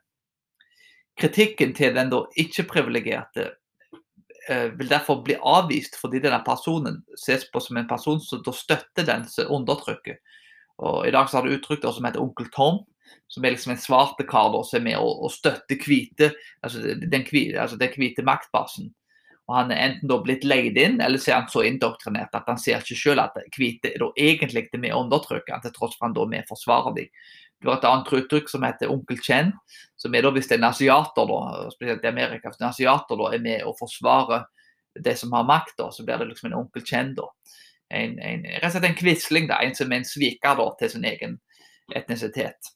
Kritikken 1.16 1.72
til 1.76 1.94
den 1.96 2.10
da 2.12 2.22
ikke-privilegerte 2.36 3.46
eh, 4.50 4.68
vil 4.76 4.90
derfor 4.90 5.22
bli 5.24 5.38
avvist 5.40 5.96
fordi 6.00 6.20
denne 6.24 6.42
personen 6.44 7.00
ses 7.16 7.46
på 7.52 7.62
som 7.62 7.80
en 7.80 7.88
person 7.88 8.20
som 8.20 8.42
da 8.44 8.52
støtter 8.52 9.06
den 9.08 9.24
som 9.30 9.52
undertrykker. 9.56 10.18
Og 10.84 11.06
I 11.08 11.14
dag 11.14 11.30
så 11.30 11.38
har 11.38 11.46
du 11.46 11.56
uttrykk 11.56 11.86
som 11.88 12.04
heter 12.04 12.22
onkel 12.22 12.50
Tom, 12.54 12.82
som 13.32 13.44
er 13.44 13.54
liksom 13.54 13.72
en 13.74 13.80
svarte 13.80 14.26
kar 14.28 14.54
som 14.66 14.80
er 14.80 14.84
med 14.90 14.98
og, 15.00 15.24
og 15.24 15.32
støtter 15.32 15.80
hvite, 15.82 16.32
altså 16.62 16.96
den 17.00 17.26
altså 17.58 17.78
hvite 17.96 18.24
maktbasen. 18.26 18.92
Og 19.46 19.54
Han 19.54 19.70
er 19.70 19.82
enten 19.84 20.10
da 20.10 20.18
blitt 20.18 20.44
leid 20.44 20.78
inn, 20.78 21.00
eller 21.00 21.22
så 21.22 21.30
er 21.30 21.40
han 21.40 21.50
så 21.50 21.62
indoktrinert 21.62 22.34
at 22.34 22.48
han 22.50 22.58
ser 22.58 22.82
ikke 22.82 22.98
selv 22.98 23.22
at 23.22 23.36
hvite 23.54 23.92
er 23.92 24.02
da 24.02 24.08
egentlig 24.18 24.66
er 24.72 24.82
med 24.82 24.94
å 24.94 25.04
undertrykke 25.04 25.60
til 25.62 25.74
tross 25.76 25.94
for 25.94 26.08
han 26.08 26.16
da 26.16 26.26
med 26.26 26.48
forsvarer 26.48 26.96
dem. 26.96 27.12
Du 27.62 27.70
har 27.70 27.78
et 27.78 27.86
annet 27.88 28.10
uttrykk 28.18 28.50
som 28.50 28.66
heter 28.66 28.90
onkel 28.92 29.20
Chen, 29.22 29.52
som 29.96 30.14
er 30.14 30.26
da 30.26 30.32
hvis 30.34 30.50
en 30.52 30.66
asiater, 30.66 31.30
da, 31.30 31.68
spesielt 31.72 32.04
i 32.04 32.10
Amerika, 32.10 32.50
hvis 32.50 32.60
en 32.60 32.68
asiater 32.68 33.22
da 33.22 33.30
er 33.32 33.44
med 33.44 33.62
å 33.64 33.72
forsvare 33.78 34.42
det 35.06 35.14
som 35.20 35.32
har 35.36 35.46
makt, 35.46 35.76
da, 35.78 35.88
så 35.94 36.04
blir 36.04 36.20
det 36.20 36.28
liksom 36.32 36.50
en 36.50 36.58
onkel 36.64 36.84
Chen. 36.84 37.14
da. 37.16 37.30
En, 37.90 38.16
en, 38.18 38.46
rett 38.56 38.64
og 38.66 38.72
slett 38.74 38.88
en 38.88 38.98
quisling, 38.98 39.50
en 39.52 39.76
som 39.78 39.92
er 39.92 40.02
en 40.02 40.08
sviker 40.08 40.58
da, 40.58 40.70
til 40.80 40.90
sin 40.90 41.06
egen 41.06 41.36
etnisitet. 41.94 42.72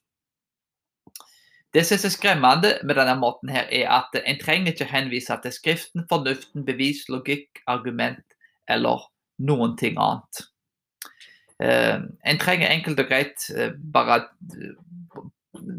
Det 1.75 1.85
som 1.87 1.99
er 1.99 2.13
skremmende 2.15 2.71
med 2.83 2.99
denne 2.99 3.15
måten, 3.19 3.51
her 3.51 3.67
er 3.71 3.91
at 3.95 4.17
en 4.25 4.39
trenger 4.41 4.73
ikke 4.73 4.91
henvise 4.91 5.37
til 5.43 5.55
Skriften, 5.55 6.07
fornuften, 6.11 6.65
bevis, 6.67 7.05
logikk, 7.09 7.63
argument 7.67 8.25
eller 8.71 9.07
noen 9.39 9.77
ting 9.79 9.99
annet. 9.99 10.47
Uh, 11.61 12.09
en 12.25 12.41
trenger 12.41 12.73
enkelt 12.73 13.03
og 13.03 13.11
greit 13.11 13.45
uh, 13.53 13.75
bare 13.93 14.23
uh, 14.57 15.27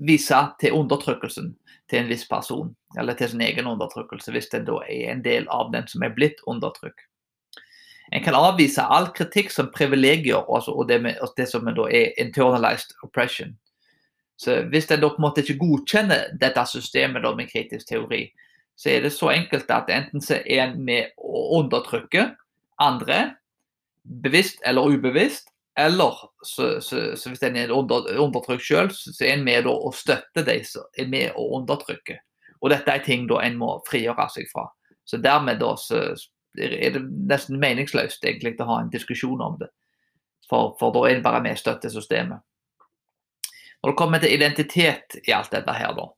vise 0.06 0.42
til 0.62 0.76
undertrykkelsen 0.78 1.56
til 1.90 2.00
en 2.00 2.12
viss 2.12 2.28
person, 2.30 2.70
eller 3.00 3.18
til 3.18 3.34
sin 3.34 3.42
egen 3.42 3.68
undertrykkelse, 3.68 4.32
hvis 4.32 4.52
den 4.54 4.68
da 4.70 4.78
er 4.88 5.12
en 5.12 5.24
del 5.26 5.48
av 5.52 5.74
den 5.74 5.88
som 5.92 6.06
er 6.06 6.14
blitt 6.16 6.40
undertrykt. 6.48 7.11
En 8.12 8.24
kan 8.24 8.36
avvise 8.36 8.84
all 8.84 9.08
kritikk 9.15 9.51
som 9.53 9.70
privilegier, 9.72 10.44
og 10.44 10.88
det, 10.89 11.00
med, 11.03 11.20
det 11.38 11.48
som 11.48 11.68
da 11.68 11.88
er 11.88 12.12
internalized 12.20 12.96
oppression. 13.03 13.53
Så 14.38 14.63
Hvis 14.74 14.89
en 14.91 15.03
ikke 15.03 15.58
godkjenner 15.60 16.34
dette 16.41 16.65
systemet 16.68 17.24
da 17.24 17.36
med 17.36 17.51
kritisk 17.51 17.88
teori, 17.88 18.32
så 18.75 18.89
er 18.89 19.01
det 19.01 19.13
så 19.13 19.30
enkelt 19.30 19.70
at 19.72 19.89
enten 19.89 20.22
så 20.22 20.41
er 20.46 20.63
en 20.65 20.82
med 20.86 21.13
å 21.18 21.62
undertrykke 21.62 22.32
andre, 22.82 23.36
bevisst 24.24 24.60
eller 24.65 24.89
ubevisst, 24.89 25.51
eller 25.77 26.18
så, 26.44 26.82
så, 26.82 27.15
så 27.15 27.30
hvis 27.30 27.44
en 27.46 27.56
er 27.56 27.72
under, 27.72 28.10
undertrykt 28.20 28.65
selv, 28.65 28.91
så 28.91 29.13
er 29.24 29.38
en 29.38 29.46
med 29.46 29.70
å 29.70 29.91
støtte 29.96 30.44
de 30.48 30.58
som 30.68 30.84
er 30.98 31.08
med 31.08 31.38
å 31.38 31.46
undertrykke. 31.60 32.18
Og 32.62 32.74
dette 32.74 32.91
er 32.91 33.06
ting 33.06 33.27
da 33.30 33.39
en 33.46 33.58
må 33.62 33.77
frigjøre 33.88 34.27
seg 34.34 34.50
fra. 34.51 34.68
Så 35.06 35.22
dermed 35.22 35.62
da 35.62 35.75
så 35.80 36.01
er 36.58 36.96
det 36.96 37.03
nesten 37.29 37.60
meningsløst 37.62 38.25
egentlig 38.25 38.58
å 38.60 38.70
ha 38.70 38.79
en 38.81 38.91
diskusjon 38.93 39.41
om 39.41 39.58
det. 39.60 39.70
For, 40.50 40.74
for 40.79 40.91
da 40.96 41.05
er 41.08 41.20
det 41.20 41.25
bare 41.25 41.43
med 41.43 41.55
å 41.55 41.62
støtte 41.62 41.91
systemet. 41.91 42.43
Når 43.81 43.93
det 43.93 43.98
kommer 43.98 44.22
til 44.22 44.36
identitet 44.36 45.15
i 45.24 45.34
alt 45.34 45.53
dette 45.53 45.74
her, 45.74 45.93
da, 45.98 46.10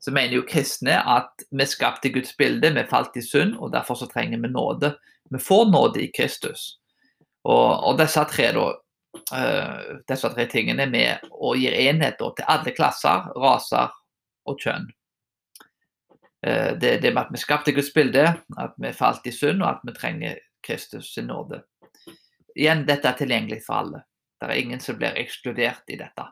så 0.00 0.12
mener 0.14 0.38
jo 0.38 0.46
kristne 0.48 0.94
at 1.02 1.44
vi 1.50 1.66
skapte 1.68 2.12
Guds 2.14 2.32
bilde, 2.38 2.70
vi 2.72 2.86
falt 2.88 3.16
i 3.20 3.24
synd, 3.24 3.58
og 3.58 3.74
derfor 3.74 3.98
så 3.98 4.08
trenger 4.08 4.40
vi 4.40 4.52
nåde. 4.52 4.94
Vi 5.30 5.40
får 5.42 5.66
nåde 5.72 6.04
i 6.04 6.12
Kristus. 6.16 6.78
Og, 7.44 7.68
og 7.88 7.98
disse, 8.00 8.24
tre, 8.30 8.50
da, 8.56 8.64
uh, 9.34 9.98
disse 10.08 10.30
tre 10.32 10.46
tingene 10.48 10.86
er 10.86 10.92
med 10.92 11.28
og 11.32 11.60
gir 11.60 11.76
enhet 11.76 12.16
da, 12.20 12.30
til 12.36 12.48
alle 12.54 12.74
klasser, 12.76 13.28
raser 13.36 13.92
og 14.48 14.60
kjønn. 14.62 14.88
Uh, 16.46 16.78
det, 16.80 16.98
det 17.02 17.14
med 17.14 17.26
at 17.26 17.32
vi 17.34 17.42
skapte 17.42 17.72
Guds 17.76 17.92
bilde, 17.94 18.26
at 18.58 18.78
vi 18.80 18.92
falt 18.96 19.26
i 19.26 19.34
synd, 19.34 19.62
og 19.62 19.68
at 19.74 19.82
vi 19.84 19.96
trenger 19.96 20.38
Kristus 20.66 21.14
sin 21.14 21.28
nåde. 21.30 21.62
Igjen, 22.54 22.86
dette 22.86 23.08
er 23.08 23.18
tilgjengelig 23.18 23.62
for 23.66 23.80
alle. 23.82 24.04
Det 24.40 24.48
er 24.48 24.62
ingen 24.62 24.80
som 24.80 24.96
blir 24.98 25.18
ekskludert 25.20 25.92
i 25.92 25.98
dette. 26.00 26.24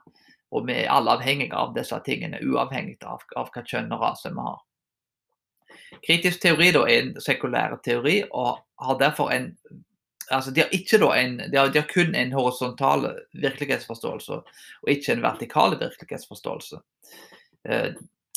Og 0.50 0.64
vi 0.68 0.78
er 0.80 0.92
alle 0.92 1.12
avhengige 1.18 1.56
av 1.56 1.74
disse 1.76 1.98
tingene, 2.06 2.40
uavhengig 2.40 2.96
av, 3.04 3.24
av 3.36 3.50
hva 3.52 3.64
kjønn 3.64 3.92
og 3.92 4.00
rase 4.02 4.32
vi 4.32 4.46
har. 4.46 4.62
Kritisk 6.04 6.40
teori 6.42 6.70
da, 6.72 6.86
er 6.88 7.02
en 7.02 7.12
sekulær 7.22 7.76
teori 7.84 8.22
og 8.28 8.58
har 8.80 8.98
derfor 9.00 9.32
en 9.34 9.52
altså 10.30 10.50
De 10.52 10.60
har 10.60 10.74
ikke 10.76 10.98
da 11.00 11.06
en, 11.16 11.38
de 11.40 11.56
har, 11.56 11.70
de 11.72 11.80
har 11.80 11.88
kun 11.88 12.14
en 12.14 12.32
horisontal 12.36 13.06
virkelighetsforståelse 13.32 14.36
og 14.36 14.90
ikke 14.92 15.14
en 15.14 15.22
vertikal 15.24 15.76
virkelighetsforståelse. 15.80 16.80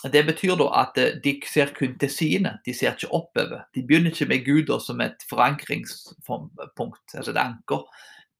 Eh, 0.03 0.11
det 0.11 0.25
betyr 0.27 0.57
da 0.59 0.69
at 0.83 0.97
eh, 1.01 1.15
de 1.23 1.37
ser 1.47 1.73
kun 1.77 1.97
til 1.99 2.11
sine, 2.11 2.57
de 2.65 2.73
ser 2.73 2.95
ikke 2.95 3.11
oppover. 3.11 3.65
De 3.75 3.85
begynner 3.85 4.11
ikke 4.11 4.29
med 4.29 4.45
Gud 4.45 4.73
som 4.81 5.01
et 5.01 5.25
forankringspunkt, 5.29 7.15
altså 7.15 7.31
et 7.31 7.41
anker, 7.41 7.87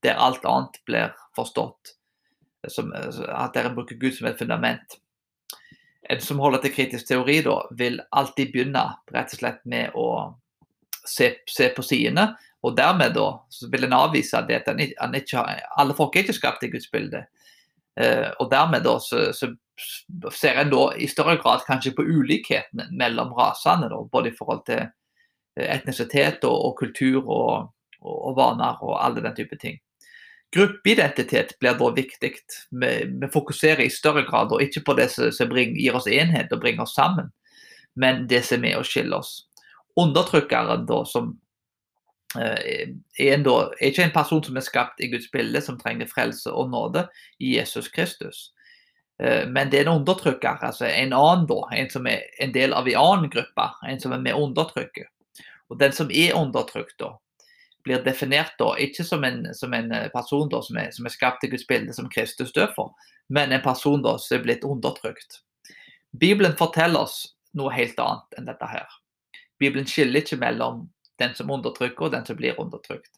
der 0.03 0.17
alt 0.17 0.45
annet 0.45 0.81
blir 0.85 1.11
forstått 1.37 1.95
som, 2.69 2.91
at 2.93 3.53
dere 3.55 3.73
bruker 3.73 3.97
Gud 3.97 4.13
som 4.17 4.27
et 4.29 4.37
fundament. 4.37 4.99
En 6.09 6.21
som 6.21 6.39
holder 6.41 6.61
til 6.63 6.73
kritisk 6.75 7.07
teori, 7.07 7.39
da, 7.45 7.57
vil 7.77 7.99
alltid 8.11 8.53
begynne 8.53 8.83
rett 9.13 9.33
og 9.33 9.41
slett 9.41 9.61
med 9.69 9.93
å 9.97 10.07
se, 11.05 11.31
se 11.49 11.69
på 11.75 11.85
sidene. 11.85 12.31
Og 12.65 12.75
dermed 12.77 13.15
da, 13.15 13.27
så 13.49 13.69
vil 13.73 13.87
en 13.87 13.97
avvise 13.97 14.37
at 14.37 14.67
han, 14.69 14.81
han 14.99 15.17
ikke, 15.17 15.45
alle 15.81 15.95
folk 15.97 16.15
er 16.15 16.25
ikke 16.25 16.37
skapt 16.37 16.65
i 16.65 16.71
Guds 16.73 16.89
bilde. 16.93 17.23
Eh, 17.99 18.27
og 18.39 18.51
dermed 18.51 18.85
da, 18.85 18.97
så, 19.01 19.29
så, 19.33 19.49
ser 20.33 20.59
en 20.61 20.71
da 20.71 20.87
i 20.97 21.07
større 21.09 21.37
grad 21.41 21.65
kanskje 21.67 21.93
på 21.97 22.05
ulikhetene 22.05 22.87
mellom 22.97 23.33
rasene. 23.37 23.89
Da, 23.91 24.01
både 24.11 24.31
i 24.31 24.35
forhold 24.37 24.65
til 24.69 24.81
eh, 24.83 25.67
etnisitet 25.67 26.45
og, 26.47 26.57
og 26.69 26.75
kultur 26.79 27.21
og, 27.21 27.71
og, 28.01 28.17
og, 28.17 28.35
vaner 28.37 28.83
og 28.83 28.97
alle 29.03 29.23
den 29.23 29.35
type 29.37 29.57
ting. 29.61 29.79
Gruppeidentitet 30.51 31.53
blir 31.59 31.77
da 31.79 31.91
viktig. 31.95 32.33
Vi, 32.69 32.89
vi, 33.21 33.29
fokuserer 33.31 33.85
i 33.85 33.93
større 33.93 34.25
grad 34.27 34.51
og 34.51 34.63
ikke 34.63 34.83
på 34.87 34.97
det 34.99 35.07
som, 35.13 35.31
som 35.31 35.51
bring, 35.51 35.77
gir 35.79 35.95
oss 35.95 36.09
enhet 36.11 36.51
og 36.51 36.59
bringer 36.63 36.83
oss 36.83 36.97
sammen, 36.97 37.31
men 37.95 38.25
det 38.27 38.43
som 38.47 38.59
er 38.59 38.65
med 38.65 38.81
å 38.81 38.87
skille 38.87 39.15
oss. 39.15 39.45
Undertrykkeren 39.99 40.83
da, 40.87 41.01
som 41.07 41.31
eh, 42.35 42.91
er, 43.15 43.31
en, 43.31 43.45
da, 43.47 43.55
er 43.79 43.91
ikke 43.93 44.09
en 44.09 44.15
person 44.15 44.43
som 44.43 44.59
er 44.59 44.67
skapt 44.67 44.99
i 45.03 45.11
Guds 45.11 45.31
bilde, 45.31 45.63
som 45.63 45.79
trenger 45.79 46.11
frelse 46.11 46.51
og 46.51 46.71
nåde 46.75 47.07
i 47.39 47.55
Jesus 47.55 47.87
Kristus. 47.91 48.49
Eh, 49.21 49.47
men 49.47 49.69
det 49.69 49.79
er 49.79 49.85
en 49.85 49.99
undertrykker, 49.99 50.63
altså 50.65 50.87
en 50.89 51.13
annen 51.13 51.47
da, 51.49 51.59
en 51.77 51.89
som 51.93 52.07
er 52.09 52.23
en 52.41 52.53
del 52.55 52.73
av 52.73 52.87
en 52.89 53.01
annen 53.01 53.29
gruppe, 53.33 53.67
en 53.87 53.99
som 54.01 54.15
er 54.15 54.23
med 54.23 54.37
undertrykket. 54.37 55.11
Og 55.69 55.77
den 55.79 55.93
som 55.93 56.09
er 56.11 56.33
undertrykt, 56.35 56.97
da, 56.99 57.13
blir 57.85 58.01
definert 58.05 58.57
da, 58.59 58.73
ikke 58.81 59.05
som 59.05 59.23
en, 59.23 59.43
som 59.57 59.73
en 59.77 59.91
eh, 59.93 60.09
person 60.13 60.49
da, 60.49 60.63
som, 60.65 60.79
er, 60.81 60.89
som, 60.95 61.05
er, 61.05 61.13
skapt 61.13 61.43
til 61.43 61.53
Guds 61.53 61.67
bilde, 61.69 61.93
som 61.93 62.09
Kristus 62.09 62.53
dør 62.55 62.73
for, 62.75 63.13
men 63.29 63.53
en 63.53 63.63
person 63.63 64.01
da, 64.01 64.17
som 64.17 64.39
er 64.39 64.43
blitt 64.47 64.65
undertrykt. 64.65 65.41
Bibelen 66.11 66.57
forteller 66.57 67.05
oss 67.05 67.21
noe 67.57 67.71
helt 67.75 67.99
annet 68.01 68.39
enn 68.39 68.49
dette 68.49 68.67
her. 68.67 68.89
Bibelen 69.61 69.85
skiller 69.87 70.23
ikke 70.23 70.41
mellom 70.41 70.87
den 71.21 71.37
som 71.37 71.51
undertrykker 71.53 72.07
og 72.07 72.15
den 72.15 72.25
som 72.25 72.39
blir 72.39 72.57
undertrykt. 72.59 73.13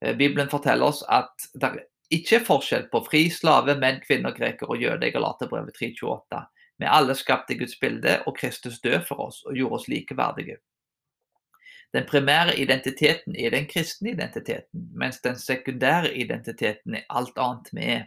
Eh, 0.00 0.14
Bibelen 0.14 0.48
forteller 0.52 0.86
oss 0.86 1.02
at 1.10 1.50
det 1.58 1.74
ikke 2.14 2.40
forskjell 2.46 2.86
på 2.92 3.02
fri, 3.08 3.26
slave, 3.30 3.74
menn, 3.80 3.98
kvinner, 4.04 4.34
greker 4.36 4.70
og 4.70 4.82
jøde 4.82 5.10
Galaterbrevet 5.10 5.74
328. 5.78 6.44
Vi 6.76 6.86
er 6.86 6.92
alle 6.92 7.16
skapt 7.16 7.50
i 7.50 7.58
Guds 7.58 7.78
bilde, 7.80 8.20
og 8.26 8.36
Kristus 8.36 8.80
død 8.84 9.00
for 9.08 9.28
oss 9.28 9.42
og 9.46 9.56
gjorde 9.56 9.80
oss 9.80 9.88
likeverdige. 9.88 10.58
Den 11.94 12.04
primære 12.06 12.58
identiteten 12.60 13.36
er 13.38 13.50
den 13.50 13.66
kristne 13.70 14.10
identiteten, 14.12 14.90
mens 14.94 15.20
den 15.24 15.38
sekundære 15.38 16.12
identiteten 16.14 16.94
er 16.94 17.06
alt 17.10 17.38
annet 17.40 17.70
vi 17.72 17.86
er. 17.94 18.04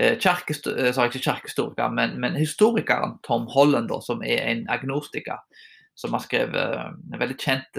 Eh, 0.00 0.16
eh, 0.16 0.98
ikke 1.04 1.88
men, 1.90 2.20
men, 2.20 2.36
historikeren 2.36 3.18
Tom 3.26 3.46
Holland, 3.46 3.90
som 4.02 4.22
er 4.22 4.50
en 4.50 4.66
agnostiker, 4.68 5.38
som 5.94 6.12
har 6.12 6.20
skrevet 6.20 6.56
eh, 6.56 6.88
en 7.12 7.20
veldig 7.20 7.36
kjent 7.38 7.78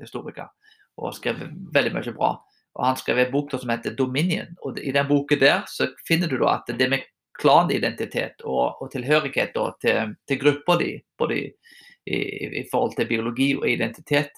historiker 0.00 0.52
og 0.98 1.08
har 1.08 1.16
skrevet 1.16 1.50
veldig 1.74 1.94
mye 1.94 2.12
bra. 2.12 2.34
Og 2.74 2.84
Han 2.86 2.96
skrev 2.96 3.18
en 3.18 3.32
bok 3.32 3.50
som 3.50 3.70
heter 3.70 3.94
'Dominion'. 3.94 4.54
og 4.62 4.78
I 4.78 4.92
den 4.92 5.08
boken 5.08 5.38
der 5.38 5.62
så 5.66 5.88
finner 6.08 6.28
du 6.28 6.46
at 6.46 6.66
det 6.66 6.90
med 6.90 7.02
klanidentitet 7.38 8.42
og, 8.44 8.82
og 8.82 8.90
tilhørighet 8.90 9.54
da, 9.54 9.70
til, 9.80 10.14
til 10.28 10.40
gruppa 10.40 10.76
di, 10.80 10.92
både 11.18 11.38
i, 11.38 11.44
i, 12.06 12.18
i, 12.60 12.64
forhold 12.70 12.96
til 12.96 13.06
biologi 13.06 13.54
og 13.56 13.68
identitet, 13.68 14.32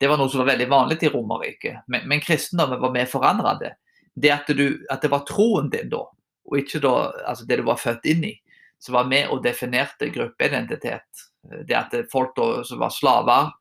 det 0.00 0.08
var 0.08 0.18
noe 0.18 0.30
som 0.32 0.42
var 0.42 0.54
veldig 0.54 0.68
vanlig 0.70 1.02
i 1.02 1.12
Romerriket. 1.12 1.84
Men, 1.92 2.08
men 2.08 2.20
kristendommen 2.24 2.80
var 2.80 2.94
mer 2.94 3.10
forandrende. 3.10 3.74
Det 4.16 4.32
at, 4.32 4.48
du, 4.48 4.80
at 4.90 5.02
det 5.02 5.12
var 5.12 5.26
troen 5.28 5.68
din 5.70 5.92
da, 5.92 6.02
og 6.46 6.58
ikke 6.58 6.80
da, 6.80 6.94
altså 7.28 7.44
det 7.44 7.60
du 7.60 7.66
var 7.66 7.80
født 7.80 8.08
inn 8.08 8.24
i, 8.24 8.34
som 8.80 8.96
var 8.96 9.08
med 9.08 9.28
og 9.32 9.42
definerte 9.44 10.08
gruppeidentitet. 10.14 11.26
Det 11.68 11.76
at 11.76 11.94
folk 12.12 12.34
da, 12.36 12.48
som 12.64 12.80
var 12.80 12.94
slaver, 12.94 13.52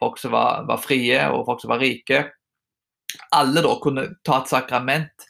folk 0.00 0.18
som 0.18 0.32
var, 0.32 0.64
var, 0.68 0.80
frie 0.80 1.20
og 1.32 1.44
folk 1.48 1.62
som 1.62 1.74
var 1.74 1.82
rike, 1.82 2.24
alle 3.30 3.62
da 3.64 3.74
kunne 3.82 4.06
ta 4.24 4.42
et 4.42 4.50
sakrament 4.50 5.28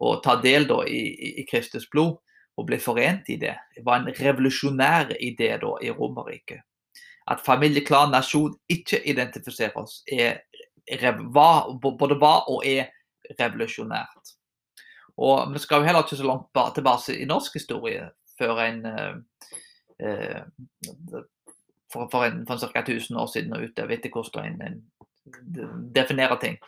og 0.00 0.22
ta 0.24 0.36
del 0.40 0.66
da 0.68 0.80
i, 0.88 1.02
i 1.40 1.46
Kristus 1.48 1.86
blod 1.90 2.18
og 2.58 2.66
bli 2.68 2.78
forent 2.82 3.28
i 3.32 3.38
det. 3.40 3.54
Det 3.76 3.84
var 3.84 4.00
en 4.00 4.12
revolusjonær 4.16 5.14
idé 5.20 5.54
da 5.60 5.74
i 5.82 5.92
Romerriket. 5.94 6.64
At 7.30 7.44
familie, 7.44 7.84
klan, 7.86 8.10
nasjon 8.10 8.56
ikke 8.68 9.02
identifiserer 9.08 9.76
oss, 9.78 10.00
er, 10.10 10.40
var, 11.32 11.70
både 11.80 12.18
var 12.20 12.48
og 12.50 12.64
er 12.66 12.90
revolusjonært. 13.38 14.34
Og 15.20 15.52
Vi 15.52 15.60
skal 15.62 15.80
jo 15.80 15.86
heller 15.86 16.02
ikke 16.02 16.16
så 16.16 16.26
langt 16.26 16.74
tilbake 16.74 17.16
i 17.16 17.28
norsk 17.28 17.54
historie 17.54 18.08
før 18.38 18.64
en 18.64 18.86
eh, 18.86 19.14
eh 20.00 20.40
for, 21.92 22.08
for, 22.10 22.24
en, 22.24 22.46
for 22.46 22.56
ca. 22.58 22.80
1000 22.80 23.18
år 23.18 23.26
siden 23.26 23.52
og 23.52 23.64
utover 23.66 23.96
etter 23.96 24.10
hvordan 24.14 24.60
en 24.62 24.76
definerer 25.94 26.38
ting. 26.38 26.58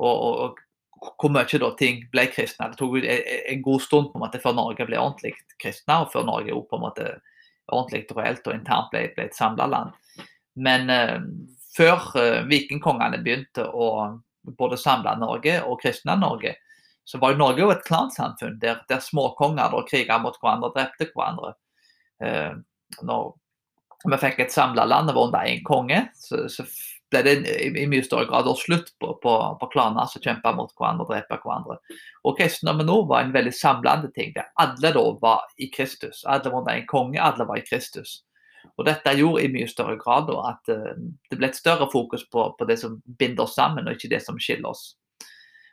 Og, 0.00 0.40
og, 0.44 0.60
hvor 1.20 1.32
mye 1.32 1.60
da 1.62 1.70
ting 1.80 2.02
ble 2.12 2.26
kristne. 2.28 2.68
Det 2.72 2.76
tok 2.80 2.98
en, 3.00 3.62
god 3.64 3.84
stund 3.84 4.10
på 4.10 4.18
en 4.18 4.24
måte 4.26 4.40
før 4.42 4.56
Norge 4.56 4.84
ble 4.84 4.98
ordentlig 5.00 5.32
kristne, 5.60 6.02
og 6.02 6.10
før 6.12 6.26
Norge 6.28 6.52
på 6.52 6.76
en 6.76 6.84
måte 6.84 7.06
ordentlig 7.70 8.02
reelt 8.16 8.48
og 8.50 8.56
internt 8.56 8.90
ble, 8.92 9.06
ble 9.16 9.28
et 9.28 9.36
samla 9.36 9.68
land. 9.70 9.94
Men 10.60 10.90
eh, 10.92 11.16
før 11.76 12.10
eh, 12.20 12.42
vikingkongene 12.50 13.22
begynte 13.24 13.64
å 13.64 13.86
både 14.58 14.78
samle 14.80 15.14
Norge 15.20 15.60
og 15.64 15.80
kristne 15.82 16.16
Norge, 16.20 16.56
så 17.04 17.18
var 17.18 17.32
jo 17.32 17.40
Norge 17.40 17.64
jo 17.64 17.72
et 17.72 17.84
klansamfunn 17.86 18.58
der, 18.62 18.82
der 18.88 19.00
småkonger 19.02 19.72
kriga 19.88 20.18
mot 20.22 20.36
hverandre 20.40 20.70
og 20.70 20.76
drepte 20.76 21.08
hverandre. 21.14 21.54
Eh, 22.22 22.52
når 23.06 23.32
vi 24.04 24.18
fikk 24.20 24.44
et 24.44 24.54
samla 24.54 24.86
land 24.88 25.12
og 25.12 25.16
var 25.16 25.28
under 25.28 25.48
én 25.50 25.64
konge, 25.66 26.04
så, 26.16 26.44
så, 26.48 26.66
ble 27.10 27.22
det 27.26 27.34
i, 27.42 27.68
i, 27.82 27.86
mye 27.90 28.04
større 28.06 28.28
grad 28.30 28.48
også 28.48 28.68
slutt 28.68 28.90
på, 29.02 29.12
på, 29.22 29.34
på 29.60 29.68
klaner 29.72 30.08
som 30.10 30.22
kjempa 30.22 30.52
mot 30.56 30.72
hverandre 30.78 31.06
og 31.06 31.12
drepe 31.12 31.38
hverandre. 31.42 31.78
Og 32.24 32.38
kristendommen 32.38 32.88
nå 32.88 33.02
var 33.10 33.24
en 33.24 33.34
veldig 33.34 33.52
samlende 33.56 34.10
ting, 34.16 34.32
der 34.36 34.50
alle 34.60 34.92
da 34.96 35.04
var 35.22 35.46
i 35.58 35.70
Kristus. 35.74 36.24
Alle 36.24 36.52
var 36.52 36.68
en 36.72 36.88
konge, 36.90 37.20
alle 37.22 37.46
var 37.48 37.60
i 37.60 37.66
Kristus. 37.66 38.20
Og 38.76 38.86
Dette 38.88 39.12
gjorde 39.16 39.44
i 39.44 39.52
mye 39.52 39.68
større 39.68 39.96
grad 40.00 40.28
da, 40.30 40.54
at 40.54 40.72
uh, 40.72 40.96
det 41.30 41.38
ble 41.38 41.50
et 41.50 41.58
større 41.58 41.88
fokus 41.92 42.26
på, 42.32 42.46
på, 42.56 42.68
det 42.68 42.78
som 42.80 42.98
binder 43.20 43.46
oss 43.46 43.56
sammen, 43.58 43.88
og 43.88 43.96
ikke 43.96 44.12
det 44.14 44.22
som 44.24 44.38
skiller 44.40 44.72
oss. 44.72 44.94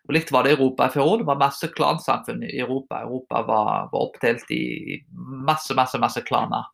Og 0.08 0.16
Likt 0.16 0.32
var 0.32 0.46
det 0.46 0.54
i 0.54 0.58
Europa 0.58 0.88
før 0.92 1.04
òg. 1.04 1.22
Det 1.22 1.28
var 1.28 1.42
masse 1.42 1.68
klansamfunn 1.76 2.46
i 2.48 2.62
Europa. 2.64 3.02
Europa 3.04 3.44
var, 3.48 3.90
var 3.92 4.06
oppdelt 4.06 4.48
i 4.56 5.02
masse, 5.12 5.76
masse, 5.76 6.00
masse 6.00 6.24
klaner. 6.28 6.70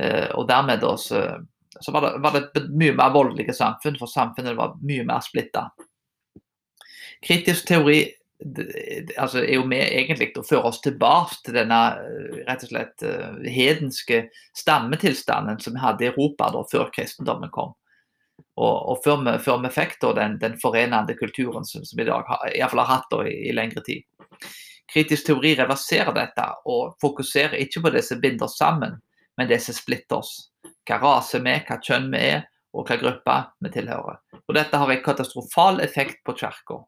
Uh, 0.00 0.30
og 0.38 0.48
dermed 0.50 0.82
da, 0.82 0.96
så, 0.98 1.22
så 1.78 1.92
var, 1.94 2.06
det, 2.06 2.18
var, 2.18 2.34
det, 2.34 2.48
et 2.58 2.70
mye 2.74 2.94
mer 2.98 3.12
voldelige 3.14 3.54
samfunn, 3.54 3.98
for 4.00 4.10
samfunnet 4.10 4.58
var 4.58 4.74
mye 4.82 5.04
mer 5.06 5.22
splitta. 5.22 5.68
Kritisk 7.26 7.68
teori 7.68 8.02
altså 9.20 9.42
er 9.42 9.58
jo 9.58 9.66
med 9.68 9.82
egentlig 9.84 10.30
å 10.40 10.44
føre 10.46 10.70
oss 10.70 10.80
tilbake 10.84 11.42
til 11.44 11.58
denne 11.58 11.80
eh, 12.00 12.38
rett 12.46 12.64
og 12.64 12.70
slett 12.72 13.04
uh, 13.04 13.36
hedenske 13.44 14.22
stammetilstanden 14.56 15.60
som 15.60 15.76
vi 15.76 15.82
hadde 15.82 16.06
i 16.06 16.08
Europa 16.08 16.48
da, 16.54 16.64
før 16.70 16.88
kristendommen 16.94 17.52
kom. 17.52 17.74
Og, 18.56 18.76
og 18.92 19.02
før, 19.04 19.20
vi, 19.26 19.36
før, 19.44 19.60
vi, 19.64 19.72
fikk 19.74 19.98
da, 20.00 20.14
den, 20.16 20.38
den 20.40 20.56
forenende 20.60 21.16
kulturen 21.18 21.68
som, 21.68 21.84
som 21.84 22.00
vi 22.00 22.06
i 22.06 22.08
dag 22.08 22.24
har, 22.28 22.48
i 22.48 22.64
fall 22.64 22.82
har 22.82 22.92
hatt 22.94 23.12
da, 23.12 23.22
i, 23.28 23.36
i, 23.50 23.54
lengre 23.56 23.84
tid. 23.84 24.08
Kritisk 24.90 25.28
teori 25.28 25.52
reverserer 25.58 26.16
dette 26.16 26.46
og 26.68 26.96
fokuserer 27.02 27.60
ikke 27.60 27.84
på 27.84 27.92
det 27.94 28.02
som 28.08 28.22
binder 28.24 28.50
sammen, 28.50 28.96
men 29.40 29.48
det 29.48 29.62
som 29.64 29.72
splitter 29.72 30.18
oss. 30.18 30.50
Hva 30.84 30.98
rase 31.00 31.38
vi 31.40 31.54
er, 31.54 31.62
hva 31.64 31.78
kjønn 31.80 32.10
vi 32.12 32.18
er, 32.34 32.42
og 32.76 32.84
hva 32.84 32.98
gruppe 33.00 33.36
vi 33.64 33.70
tilhører. 33.72 34.18
Og 34.44 34.52
Dette 34.52 34.80
har 34.82 34.92
en 34.92 35.00
katastrofal 35.00 35.80
effekt 35.80 36.20
på 36.28 36.34
kirka. 36.36 36.82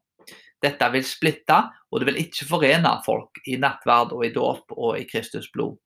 Dette 0.61 0.89
vil 0.93 1.01
splitte, 1.01 1.57
og 1.89 1.99
det 1.99 2.11
vil 2.11 2.19
ikke 2.21 2.45
forene 2.47 2.91
folk 3.07 3.41
i 3.49 3.57
nattverd 3.57 4.13
og 4.13 4.21
i 4.27 4.29
dåp 4.35 4.75
og 4.77 4.99
i 4.99 5.07
Kristus 5.09 5.49
blod. 5.55 5.79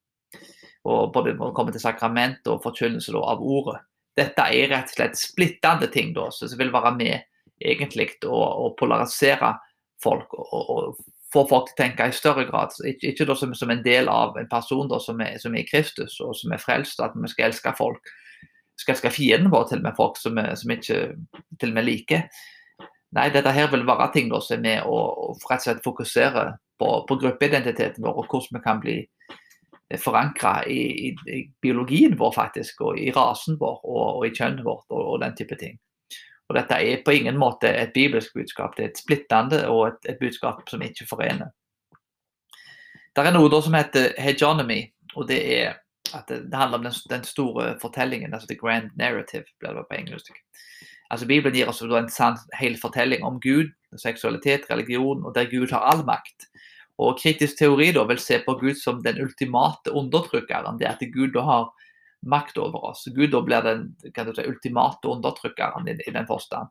Og 0.84 1.08
både 1.14 1.32
når 1.38 1.48
det 1.50 1.56
kommer 1.56 1.72
til 1.72 1.82
sakrament 1.86 2.52
og 2.52 2.60
forkynnelse 2.66 3.16
av 3.16 3.40
ordet. 3.40 3.80
Dette 4.18 4.44
er 4.44 4.68
rett 4.74 4.92
og 4.92 4.98
slett 4.98 5.16
splittende 5.16 5.88
ting 5.94 6.12
da, 6.12 6.28
som 6.34 6.52
vil 6.60 6.74
være 6.74 6.92
med 7.00 7.16
egentlig 7.64 8.10
å 8.28 8.68
polarisere 8.76 9.54
folk 10.04 10.36
og, 10.36 10.52
og, 10.52 11.00
få 11.32 11.44
folk 11.48 11.68
til 11.68 11.76
å 11.76 11.80
tenke 11.82 12.08
i 12.08 12.16
større 12.16 12.46
grad. 12.48 12.74
Ikke, 12.88 13.12
ikke 13.12 13.36
som, 13.36 13.52
som, 13.56 13.72
en 13.72 13.84
del 13.84 14.08
av 14.12 14.38
en 14.40 14.48
person 14.50 14.88
da, 14.88 15.00
som, 15.02 15.20
er, 15.24 15.36
som 15.42 15.56
er 15.56 15.68
Kristus 15.68 16.18
og 16.24 16.36
som 16.38 16.54
er 16.54 16.62
frelst, 16.62 17.02
at 17.04 17.16
vi 17.16 17.30
skal 17.32 17.50
elske 17.50 17.74
folk. 17.78 18.12
Vi 18.40 18.84
skal 18.84 18.94
elske 18.94 19.12
fienden 19.12 19.52
vår 19.52 19.68
til 19.68 19.82
og 19.82 19.88
med 19.88 19.98
folk 19.98 20.20
som, 20.20 20.38
som 20.56 20.72
ikke 20.72 21.02
til 21.58 21.72
og 21.72 21.76
med 21.76 21.88
liker. 21.88 22.24
Nei, 23.16 23.28
dette 23.32 23.52
her 23.56 23.70
vil 23.72 23.86
være 23.88 24.10
ting 24.12 24.32
da, 24.32 24.40
som 24.44 24.58
er 24.58 24.64
med 24.64 24.88
å, 24.88 24.96
å 24.96 25.28
rett 25.48 25.62
og 25.62 25.64
slett 25.64 25.84
fokusere 25.84 26.48
på, 26.78 26.90
på 27.08 27.20
gruppeidentiteten 27.22 28.04
vår 28.04 28.20
og 28.20 28.28
hvordan 28.28 28.58
vi 28.58 28.64
kan 28.64 28.82
bli 28.82 28.98
forankra 29.96 30.66
i, 30.68 31.08
i, 31.08 31.12
i, 31.32 31.42
biologien 31.62 32.16
vår 32.18 32.34
faktisk, 32.36 32.82
og 32.84 32.98
i 33.00 33.10
rasen 33.16 33.56
vår 33.60 33.78
og, 33.84 34.18
og 34.18 34.26
i 34.28 34.32
kjønnet 34.36 34.64
vårt 34.66 34.84
og, 34.92 35.00
og, 35.00 35.20
den 35.24 35.36
type 35.38 35.56
ting. 35.60 35.78
Og 36.48 36.56
Dette 36.56 36.78
er 36.80 37.02
på 37.04 37.12
ingen 37.12 37.36
måte 37.36 37.68
et 37.68 37.92
bibelsk 37.92 38.34
budskap, 38.34 38.76
det 38.76 38.84
er 38.84 38.92
et 38.92 39.00
splittende 39.00 39.64
og 39.68 39.82
et, 39.90 39.98
et 40.14 40.20
budskap 40.20 40.62
som 40.70 40.82
ikke 40.82 41.06
forener. 41.08 41.50
Det 43.12 43.26
er 43.26 43.34
noe 43.34 43.60
som 43.62 43.74
heter 43.76 44.14
hegeonomy, 44.22 44.80
og 45.16 45.28
det 45.28 45.42
er 45.58 45.76
at 46.14 46.28
det, 46.30 46.46
det 46.48 46.56
handler 46.56 46.78
om 46.78 46.84
den, 46.86 46.94
den, 47.10 47.24
store 47.24 47.74
fortellingen, 47.82 48.34
altså 48.34 48.48
the 48.48 48.56
grand 48.56 48.90
narrative, 48.96 49.44
blir 49.60 49.74
det 49.76 49.84
på 49.90 49.98
engelsk. 49.98 50.32
Altså 51.10 51.26
Bibelen 51.26 51.56
gir 51.56 51.68
oss 51.68 51.82
en 51.82 52.08
sann 52.12 52.38
hel 52.56 52.76
fortelling 52.80 53.24
om 53.24 53.40
Gud, 53.40 53.72
seksualitet, 53.96 54.68
religion, 54.70 55.24
og 55.24 55.34
der 55.34 55.50
Gud 55.50 55.72
har 55.72 55.84
all 55.88 56.04
makt. 56.04 56.48
Og 56.98 57.18
kritisk 57.20 57.58
teori 57.58 57.92
da 57.94 58.04
vil 58.08 58.20
se 58.20 58.40
på 58.44 58.56
Gud 58.60 58.74
som 58.80 59.02
den 59.04 59.20
ultimate 59.22 59.92
undertrykkeren. 59.92 60.78
Det 60.80 60.88
at 60.88 61.04
Gud 61.14 61.32
da 61.36 61.44
har 61.46 61.68
makt 62.26 62.58
over 62.58 62.84
oss. 62.90 63.04
Gud 63.14 63.30
da 63.30 63.40
blir 63.42 63.62
den 63.62 63.86
si, 64.02 64.44
ultimate 64.46 65.08
undertrykkeren 65.08 65.88
i, 65.88 65.96
i 66.06 66.14
den 66.14 66.26
forstand. 66.26 66.70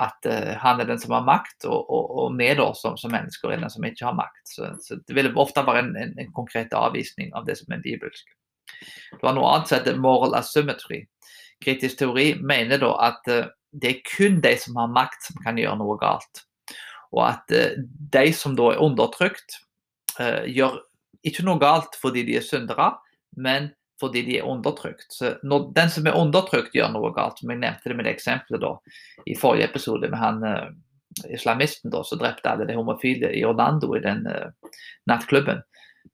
At 0.00 0.26
uh, 0.26 0.54
han 0.62 0.80
er 0.80 0.88
den 0.88 1.00
som 1.02 1.14
har 1.16 1.24
makt, 1.26 1.66
og, 1.68 1.90
og, 1.90 2.10
og 2.22 2.36
vi 2.38 2.48
da 2.56 2.70
som, 2.78 2.96
som, 3.00 3.12
mennesker 3.12 3.52
er 3.52 3.60
den 3.60 3.72
som 3.72 3.84
ikke 3.84 4.06
har 4.06 4.16
makt. 4.16 4.42
Så, 4.48 4.72
så 4.84 5.00
Det 5.06 5.16
vil 5.16 5.32
ofte 5.36 5.64
være 5.66 5.84
en, 5.84 5.96
en, 5.96 6.14
en, 6.18 6.32
konkret 6.36 6.72
avvisning 6.76 7.32
av 7.36 7.48
det 7.48 7.58
som 7.60 7.74
er 7.74 7.82
bibelsk. 7.84 8.36
Det 9.10 9.22
var 9.22 9.34
noe 9.36 9.48
annet 9.50 9.68
som 9.68 9.80
heter 9.80 9.98
moral 10.00 10.36
asymmetry. 10.38 11.02
Kritisk 11.60 11.98
teori 12.00 12.32
mener 12.40 12.80
da 12.80 12.94
at 13.10 13.32
uh, 13.32 13.50
det 13.70 13.90
er 13.90 14.06
kun 14.06 14.40
de 14.42 14.54
som 14.58 14.78
har 14.80 14.94
makt, 14.94 15.26
som 15.28 15.42
kan 15.44 15.58
gjøre 15.60 15.78
noe 15.82 15.98
galt. 16.00 16.46
Og 17.10 17.26
at 17.26 17.52
uh, 17.52 17.74
de 18.14 18.30
som 18.36 18.56
da 18.58 18.72
er 18.72 18.86
undertrykt, 18.86 19.60
gjør 20.20 20.74
ikke 21.24 21.44
noe 21.46 21.56
galt 21.62 21.94
fordi 21.96 22.26
de 22.26 22.34
er 22.36 22.44
syndere, 22.44 22.90
men 23.40 23.70
fordi 24.00 24.22
de 24.26 24.38
er 24.40 24.48
undertrykt. 24.48 25.12
Så 25.12 25.34
når 25.42 25.70
den 25.76 25.90
som 25.92 26.06
er 26.08 26.18
undertrykt, 26.18 26.74
gjør 26.76 26.92
noe 26.94 27.12
galt, 27.16 27.40
som 27.40 27.52
jeg 27.52 27.60
nevnte 27.60 27.92
det 27.92 27.96
med 27.98 28.08
det 28.08 28.14
eksempelet 28.16 28.62
da, 28.62 28.74
i 29.28 29.36
forrige 29.38 29.68
episode 29.70 30.08
med 30.08 30.20
han 30.20 30.40
uh, 30.44 30.70
islamisten 31.28 31.92
da, 31.92 32.02
som 32.06 32.20
drepte 32.20 32.50
alle 32.50 32.68
de 32.68 32.78
homofile 32.78 33.32
i 33.36 33.44
Orlando 33.44 33.92
i 33.96 34.02
den 34.04 34.24
uh, 34.28 34.78
nattklubben, 35.10 35.62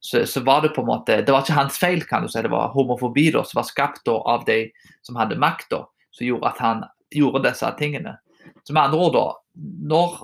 så, 0.01 0.27
så, 0.27 0.41
var 0.41 0.63
det 0.63 0.75
på 0.75 0.83
en 0.83 0.87
måte 0.87 1.21
Det 1.23 1.33
var 1.33 1.45
ikke 1.45 1.57
hans 1.57 1.79
feil, 1.79 2.03
kan 2.05 2.23
du 2.23 2.29
si. 2.31 2.43
Det 2.43 2.51
var 2.53 2.75
homofobi 2.75 3.31
da, 3.35 3.45
som 3.47 3.61
var 3.61 3.69
skapt 3.69 4.05
da, 4.07 4.17
av 4.19 4.45
de 4.47 4.67
som 5.07 5.19
hadde 5.19 5.39
makt, 5.41 5.71
da, 5.73 5.85
som 6.15 6.27
gjorde 6.27 6.51
at 6.51 6.63
han 6.63 6.85
gjorde 7.15 7.45
disse 7.47 7.71
tingene. 7.79 8.17
Så 8.67 8.75
med 8.75 8.89
andre 8.89 8.99
ord, 9.01 9.15
da, 9.17 9.27
når 9.95 10.17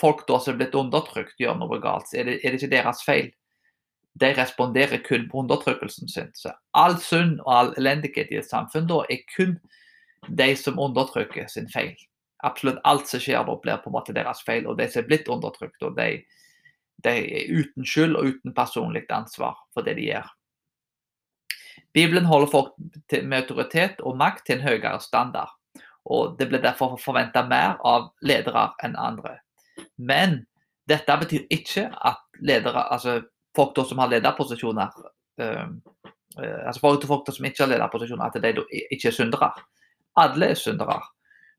folk 0.00 0.24
da 0.28 0.40
som 0.40 0.54
er 0.54 0.62
blitt 0.62 0.76
undertrykt, 0.76 1.36
gjør 1.40 1.58
noe 1.60 1.80
galt, 1.82 2.08
så 2.10 2.20
er 2.20 2.30
det, 2.30 2.38
er 2.42 2.52
det 2.52 2.60
ikke 2.60 2.72
deres 2.72 3.02
feil. 3.06 3.30
De 4.20 4.32
responderer 4.34 5.02
kun 5.04 5.26
på 5.28 5.42
undertrykkelsen 5.42 6.08
sin. 6.08 6.30
Så 6.34 6.52
all 6.72 6.96
synd 7.02 7.40
og 7.44 7.52
all 7.52 7.72
elendighet 7.76 8.30
i 8.32 8.38
et 8.40 8.48
samfunn 8.48 8.88
da 8.88 9.02
er 9.12 9.24
kun 9.34 9.58
de 10.28 10.48
som 10.56 10.80
undertrykker 10.80 11.50
sin 11.52 11.68
feil. 11.68 11.94
Absolutt 12.44 12.80
alt 12.84 13.08
som 13.08 13.20
skjer 13.20 13.44
da, 13.44 13.58
blir 13.60 13.82
på 13.82 13.90
en 13.90 13.96
måte 13.96 14.14
deres 14.16 14.42
feil. 14.46 14.66
Og 14.66 14.78
de 14.80 14.88
som 14.90 15.02
er 15.02 15.10
blitt 15.10 15.28
undertrykt, 15.32 15.82
og 15.84 15.96
de, 15.98 16.22
de 17.04 17.12
er 17.12 17.52
uten 17.52 17.86
skyld 17.86 18.16
og 18.16 18.32
uten 18.32 18.56
personlig 18.56 19.04
ansvar 19.12 19.58
for 19.74 19.86
det 19.86 19.98
de 20.00 20.08
gjør. 20.10 20.32
Bibelen 21.96 22.28
holder 22.28 22.50
folk 22.52 22.74
med 23.22 23.38
autoritet 23.38 24.02
og 24.04 24.18
makt 24.20 24.46
til 24.46 24.58
en 24.58 24.66
høyere 24.66 25.00
standard. 25.00 25.52
og 26.04 26.38
Det 26.38 26.48
blir 26.48 26.62
derfor 26.62 26.96
forventa 27.00 27.42
mer 27.48 27.78
av 27.84 28.10
ledere 28.22 28.68
enn 28.84 28.96
andre. 28.96 29.38
Men 29.96 30.44
dette 30.88 31.16
betyr 31.20 31.46
ikke 31.50 31.88
at 32.04 32.20
ledere, 32.40 32.84
altså 32.92 33.22
folk 33.56 33.78
som 33.88 34.02
har 34.02 34.12
lederposisjoner 34.12 35.00
uh, 35.42 35.68
altså 36.36 36.80
folk, 36.80 37.26
da 37.26 37.32
som 37.32 37.48
ikke 37.48 37.64
har 37.64 37.72
lederposisjoner, 37.72 38.24
at 38.28 38.42
de 38.42 38.64
ikke 38.90 39.08
er 39.08 39.14
syndere. 39.14 39.50
Alle 40.20 40.52
er 40.52 40.58
syndere. 40.58 41.00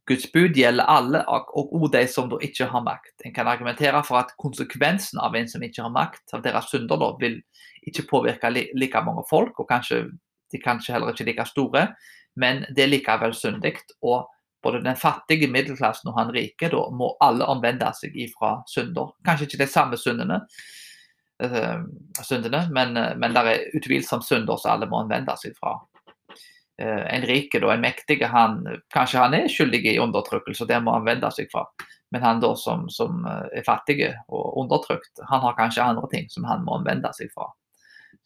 Guds 0.08 0.30
bud 0.32 0.56
gjelder 0.56 0.88
alle, 0.88 1.24
og 1.28 1.74
òg 1.76 1.90
de 1.92 2.06
som 2.08 2.30
da 2.32 2.40
ikke 2.44 2.70
har 2.72 2.84
makt. 2.86 3.26
En 3.28 3.34
kan 3.36 3.50
argumentere 3.52 4.00
for 4.08 4.22
at 4.22 4.32
konsekvensen 4.40 5.20
av 5.20 5.36
en 5.36 5.50
som 5.52 5.64
ikke 5.64 5.84
har 5.84 5.92
makt, 5.92 6.24
av 6.34 6.46
deres 6.46 6.70
synder, 6.72 7.00
da, 7.02 7.12
vil 7.20 7.42
ikke 7.90 8.08
påvirke 8.08 8.54
like 8.54 9.04
mange 9.04 9.26
folk, 9.30 9.60
og 9.60 9.68
kanskje 9.68 10.06
de 10.54 10.62
kanskje 10.64 10.96
heller 10.96 11.12
ikke 11.12 11.28
like 11.28 11.46
store, 11.50 11.90
men 12.40 12.64
det 12.76 12.86
er 12.86 12.94
likevel 12.94 13.36
syndig. 13.36 13.76
Og 14.00 14.30
både 14.64 14.80
den 14.86 14.96
fattige 14.96 15.50
middelklassen 15.52 16.08
og 16.12 16.16
han 16.20 16.32
rike, 16.32 16.70
da 16.72 16.88
må 16.96 17.12
alle 17.24 17.48
omvende 17.50 17.92
seg 17.98 18.16
ifra 18.16 18.62
synder. 18.72 19.12
Kanskje 19.28 19.50
ikke 19.50 19.64
de 19.66 19.72
samme 19.72 20.00
syndene, 20.00 20.46
syndene 22.26 22.64
men, 22.74 22.98
men 23.22 23.36
det 23.36 23.44
er 23.46 23.78
utvilsomt 23.78 24.26
synder 24.26 24.58
som 24.58 24.72
alle 24.74 24.88
må 24.90 25.04
omvende 25.04 25.36
seg 25.38 25.54
fra. 25.60 25.76
Uh, 26.82 27.04
en 27.10 27.26
rike, 27.26 27.60
da, 27.62 27.72
en 27.74 27.82
mektig, 27.82 28.20
han, 28.30 28.60
kanskje 28.94 29.22
han 29.22 29.36
er 29.38 29.48
skyldig 29.50 29.84
i 29.92 30.00
undertrykkelse, 30.02 30.66
og 30.66 30.72
det 30.72 30.82
må 30.86 30.94
han 30.94 31.06
vende 31.06 31.30
seg 31.34 31.50
fra. 31.54 31.66
Men 32.14 32.24
han 32.24 32.42
da 32.42 32.54
som, 32.56 32.86
som 32.90 33.26
er 33.28 33.66
fattig 33.68 34.00
og 34.32 34.60
undertrykt, 34.62 35.20
han 35.28 35.42
har 35.44 35.58
kanskje 35.58 35.84
andre 35.84 36.08
ting 36.14 36.30
som 36.32 36.46
han 36.48 36.64
må 36.66 36.78
omvende 36.78 37.12
seg 37.18 37.34
fra. 37.34 37.50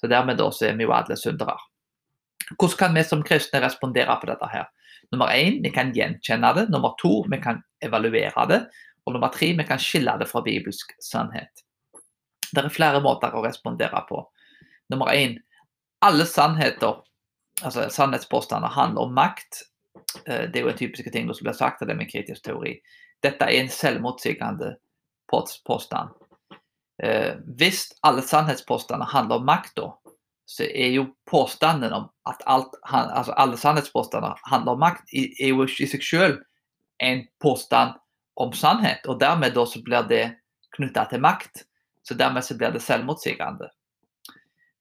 Så 0.01 0.09
dermed 0.11 0.37
da 0.37 0.49
så 0.53 0.67
er 0.69 0.77
vi 0.77 0.85
jo 0.85 0.93
alle 0.93 1.17
syndere. 1.17 1.55
Hvordan 2.57 2.77
kan 2.77 2.95
vi 2.95 3.03
som 3.07 3.23
kristne 3.25 3.61
respondere 3.63 4.15
på 4.21 4.29
dette 4.29 4.47
her? 4.51 4.69
Nummer 5.11 5.33
én, 5.33 5.59
vi 5.63 5.71
kan 5.73 5.91
gjenkjenne 5.95 6.53
det. 6.57 6.69
Nummer 6.71 6.95
to, 7.01 7.21
vi 7.29 7.39
kan 7.41 7.61
evaluere 7.83 8.45
det. 8.49 8.61
Og 9.05 9.15
nummer 9.15 9.31
tre, 9.33 9.51
vi 9.57 9.65
kan 9.67 9.81
skille 9.81 10.13
det 10.19 10.29
fra 10.29 10.43
bibelsk 10.45 10.93
sannhet. 11.03 11.65
Det 12.55 12.63
er 12.63 12.73
flere 12.73 13.01
måter 13.03 13.33
å 13.35 13.43
respondere 13.45 14.03
på. 14.09 14.25
Nummer 14.91 15.13
én, 15.15 15.37
alle 16.03 16.25
sannheter, 16.27 16.99
altså 17.61 17.87
sannhetspåstander, 17.89 18.73
handler 18.75 19.07
om 19.07 19.13
makt. 19.15 19.63
Eh, 20.25 20.49
det 20.51 20.59
er 20.59 20.65
jo 20.65 20.73
en 20.73 20.79
typisk 20.79 21.11
ting 21.13 21.29
som 21.31 21.45
blir 21.45 21.55
sagt 21.55 21.81
av 21.81 21.87
det 21.87 21.95
med 21.95 22.11
kritisk 22.11 22.43
teori. 22.43 22.75
Dette 23.23 23.45
er 23.45 23.61
en 23.61 23.71
selvmotsigende 23.71 24.75
påstand. 25.31 26.11
Eh, 27.03 27.37
hvis 27.57 27.87
alle 28.03 28.21
sannhetspåstander 28.25 29.05
handler 29.05 29.39
om 29.39 29.47
makt, 29.47 29.77
da, 29.77 29.87
så 30.45 30.67
er 30.67 30.91
jo 30.97 31.05
påstanden 31.29 31.93
om 31.93 32.09
at 32.27 32.43
alt, 32.45 32.75
altså 32.83 33.33
alle 33.39 33.57
sannhetspåstander 33.57 34.41
handler 34.51 34.75
om 34.75 34.83
makt, 34.83 35.13
er 35.13 35.53
jo 35.53 35.63
i 35.63 35.87
seg 35.87 36.03
selv 36.03 36.41
en 37.01 37.23
påstand 37.39 37.95
om 38.35 38.53
sannhet. 38.53 39.07
Og 39.07 39.19
dermed 39.21 39.55
da 39.55 39.65
så 39.65 39.81
blir 39.85 40.03
det 40.09 40.25
knytta 40.75 41.07
til 41.09 41.23
makt. 41.23 41.63
Så 42.07 42.17
dermed 42.17 42.45
så 42.45 42.57
blir 42.57 42.73
det 42.73 42.81
selvmotsigende. 42.81 43.69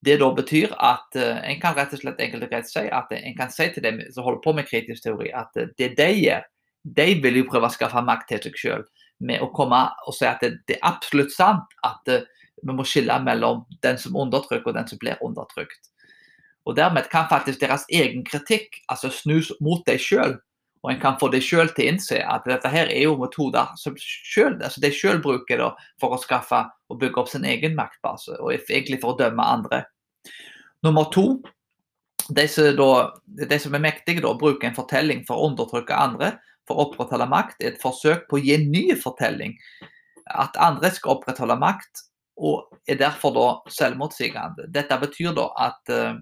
Det 0.04 0.16
da 0.20 0.30
betyr 0.32 0.72
at 0.80 1.18
uh, 1.20 1.42
en 1.44 1.60
kan 1.60 1.76
rett 1.76 1.92
og 1.92 2.00
slett 2.00 2.22
enkelt 2.24 2.46
og 2.46 2.52
greit 2.52 2.70
si 2.70 2.86
at 2.88 3.12
en 3.12 3.36
kan 3.36 3.52
si 3.52 3.66
til 3.74 3.84
dem 3.84 4.00
som 4.14 4.24
holder 4.24 4.40
på 4.44 4.54
med 4.56 4.68
kritisk 4.70 5.04
teori, 5.04 5.28
at 5.36 5.52
uh, 5.60 5.68
det 5.78 5.92
de 5.98 6.08
gjør, 6.16 6.46
de 6.96 7.08
vil 7.20 7.42
jo 7.42 7.48
prøve 7.50 7.68
å 7.68 7.74
skaffe 7.74 8.00
makt 8.06 8.30
til 8.30 8.40
seg 8.46 8.60
selv 8.62 8.88
med 9.20 9.44
å 9.44 9.50
komme 9.52 9.82
og 10.08 10.16
si 10.16 10.24
at 10.24 10.40
det, 10.40 10.54
det 10.64 10.78
er 10.78 10.86
absolutt 10.88 11.34
sant 11.34 11.74
at 11.84 12.08
vi 12.08 12.72
må 12.72 12.84
skille 12.88 13.18
mellom 13.20 13.66
den 13.84 13.98
som 14.00 14.16
undertrykker 14.16 14.72
og 14.72 14.78
den 14.78 14.88
som 14.88 15.00
blir 15.00 15.20
undertrykt. 15.24 15.90
Og 16.64 16.76
Dermed 16.76 17.08
kan 17.12 17.28
faktisk 17.28 17.60
deres 17.60 17.84
egen 17.88 18.24
kritikk 18.24 18.80
altså 18.88 19.10
snus 19.12 19.52
mot 19.60 19.84
deg 19.88 20.00
sjøl. 20.00 20.36
Og 20.80 20.92
en 20.94 21.00
kan 21.00 21.18
få 21.20 21.28
det 21.28 21.42
sjøl 21.44 21.68
til 21.76 21.84
å 21.84 21.92
innse 21.92 22.18
at 22.24 22.46
dette 22.48 22.70
her 22.72 22.88
er 22.88 23.04
jo 23.04 23.18
metoder 23.20 23.72
som 23.76 23.96
selv, 24.00 24.62
altså 24.64 24.80
de 24.80 24.92
sjøl 24.96 25.20
bruker 25.20 25.60
da, 25.60 25.70
for 26.00 26.16
å 26.16 26.20
skaffe 26.20 26.62
og 26.88 27.00
bygge 27.02 27.20
opp 27.20 27.28
sin 27.28 27.44
egen 27.44 27.76
maktbase, 27.76 28.38
og 28.40 28.54
egentlig 28.56 29.00
for 29.02 29.12
å 29.12 29.18
dømme 29.20 29.44
andre. 29.44 29.82
Nummer 30.86 31.10
to, 31.12 31.26
de 32.32 32.46
som, 32.48 32.70
da, 32.78 32.90
de 33.26 33.58
som 33.60 33.76
er 33.76 33.84
mektige, 33.84 34.24
da, 34.24 34.32
bruker 34.40 34.70
en 34.70 34.78
fortelling 34.78 35.26
for 35.28 35.36
å 35.36 35.50
undertrykke 35.50 35.96
andre 35.96 36.34
for 36.68 36.78
å 36.78 36.88
opprettholde 36.88 37.28
makt, 37.28 37.58
er 37.60 37.74
et 37.74 37.82
forsøk 37.82 38.28
på 38.30 38.38
å 38.38 38.42
gi 38.44 38.54
en 38.56 38.68
ny 38.72 38.84
fortelling. 38.96 39.56
At 40.30 40.56
andre 40.62 40.92
skal 40.94 41.18
opprettholde 41.18 41.58
makt, 41.60 42.06
og 42.40 42.70
er 42.88 42.96
derfor 43.00 43.34
da 43.36 43.46
selvmotsigende. 43.68 44.70
Dette 44.72 44.96
betyr 45.02 45.34
da 45.36 45.50
at 45.60 45.92
uh, 45.92 46.14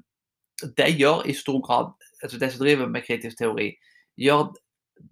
de 0.79 0.88
gjør 0.99 1.29
i 1.29 1.37
stor 1.37 1.61
grad, 1.62 1.92
altså 2.25 2.40
de 2.40 2.49
som 2.51 2.64
driver 2.64 2.90
med 2.90 3.07
kritisk 3.07 3.38
teori, 3.38 3.71
gjør 4.18 4.50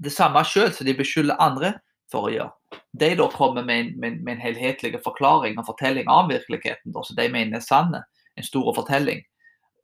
det 0.03 0.13
samme 0.13 0.43
selv 0.45 0.75
som 0.77 0.87
de 0.89 0.97
beskylder 0.99 1.41
andre 1.43 1.77
for 2.13 2.29
å 2.29 2.35
gjøre. 2.35 2.81
De 2.99 3.13
da 3.19 3.29
kommer 3.33 3.65
med 3.67 3.81
en, 3.81 3.95
med, 4.01 4.21
med 4.27 4.37
en 4.37 4.43
helhetlig 4.43 4.99
forklaring 5.05 5.59
og 5.61 5.69
fortelling 5.69 6.09
av 6.11 6.31
virkeligheten 6.31 6.95
da, 6.95 7.03
som 7.07 7.19
de 7.19 7.29
mener 7.33 7.59
er 7.59 7.65
sann. 7.65 7.95
En 8.37 8.47
stor 8.47 8.69
fortelling. 8.77 9.23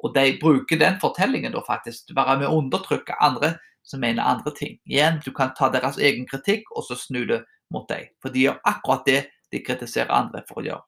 Og 0.02 0.14
de 0.16 0.37
bruker 0.42 0.80
den 0.80 0.98
fortellingen 1.02 1.54
da 1.54 1.62
faktisk 1.66 2.08
til 2.08 2.16
å 2.16 2.22
være 2.22 2.40
med 2.42 2.50
å 2.50 2.58
undertrykke 2.58 3.18
andre 3.22 3.54
som 3.87 4.02
mener 4.02 4.26
andre 4.26 4.52
ting. 4.54 4.78
Igjen, 4.90 5.20
du 5.24 5.30
kan 5.35 5.54
ta 5.58 5.70
deres 5.72 5.98
egen 5.98 6.26
kritikk 6.30 6.70
og 6.74 6.87
så 6.87 6.98
snu 6.98 7.22
det 7.28 7.42
mot 7.74 7.87
deg. 7.90 8.11
For 8.22 8.35
de 8.35 8.46
gjør 8.46 8.58
akkurat 8.68 9.06
det 9.06 9.20
de 9.52 9.62
kritiserer 9.62 10.12
andre 10.14 10.42
for 10.48 10.62
å 10.62 10.66
gjøre. 10.66 10.85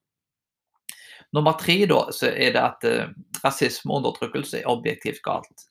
Nummer 1.35 1.57
tre 1.59 1.81
da, 1.91 2.01
så 2.15 2.31
er 2.31 2.55
det 2.55 2.63
at 2.63 2.85
uh, 2.87 3.15
rasisme 3.43 3.91
og 3.91 4.03
undertrykkelse 4.03 4.61
er 4.61 4.71
objektivt 4.71 5.23
galt. 5.25 5.67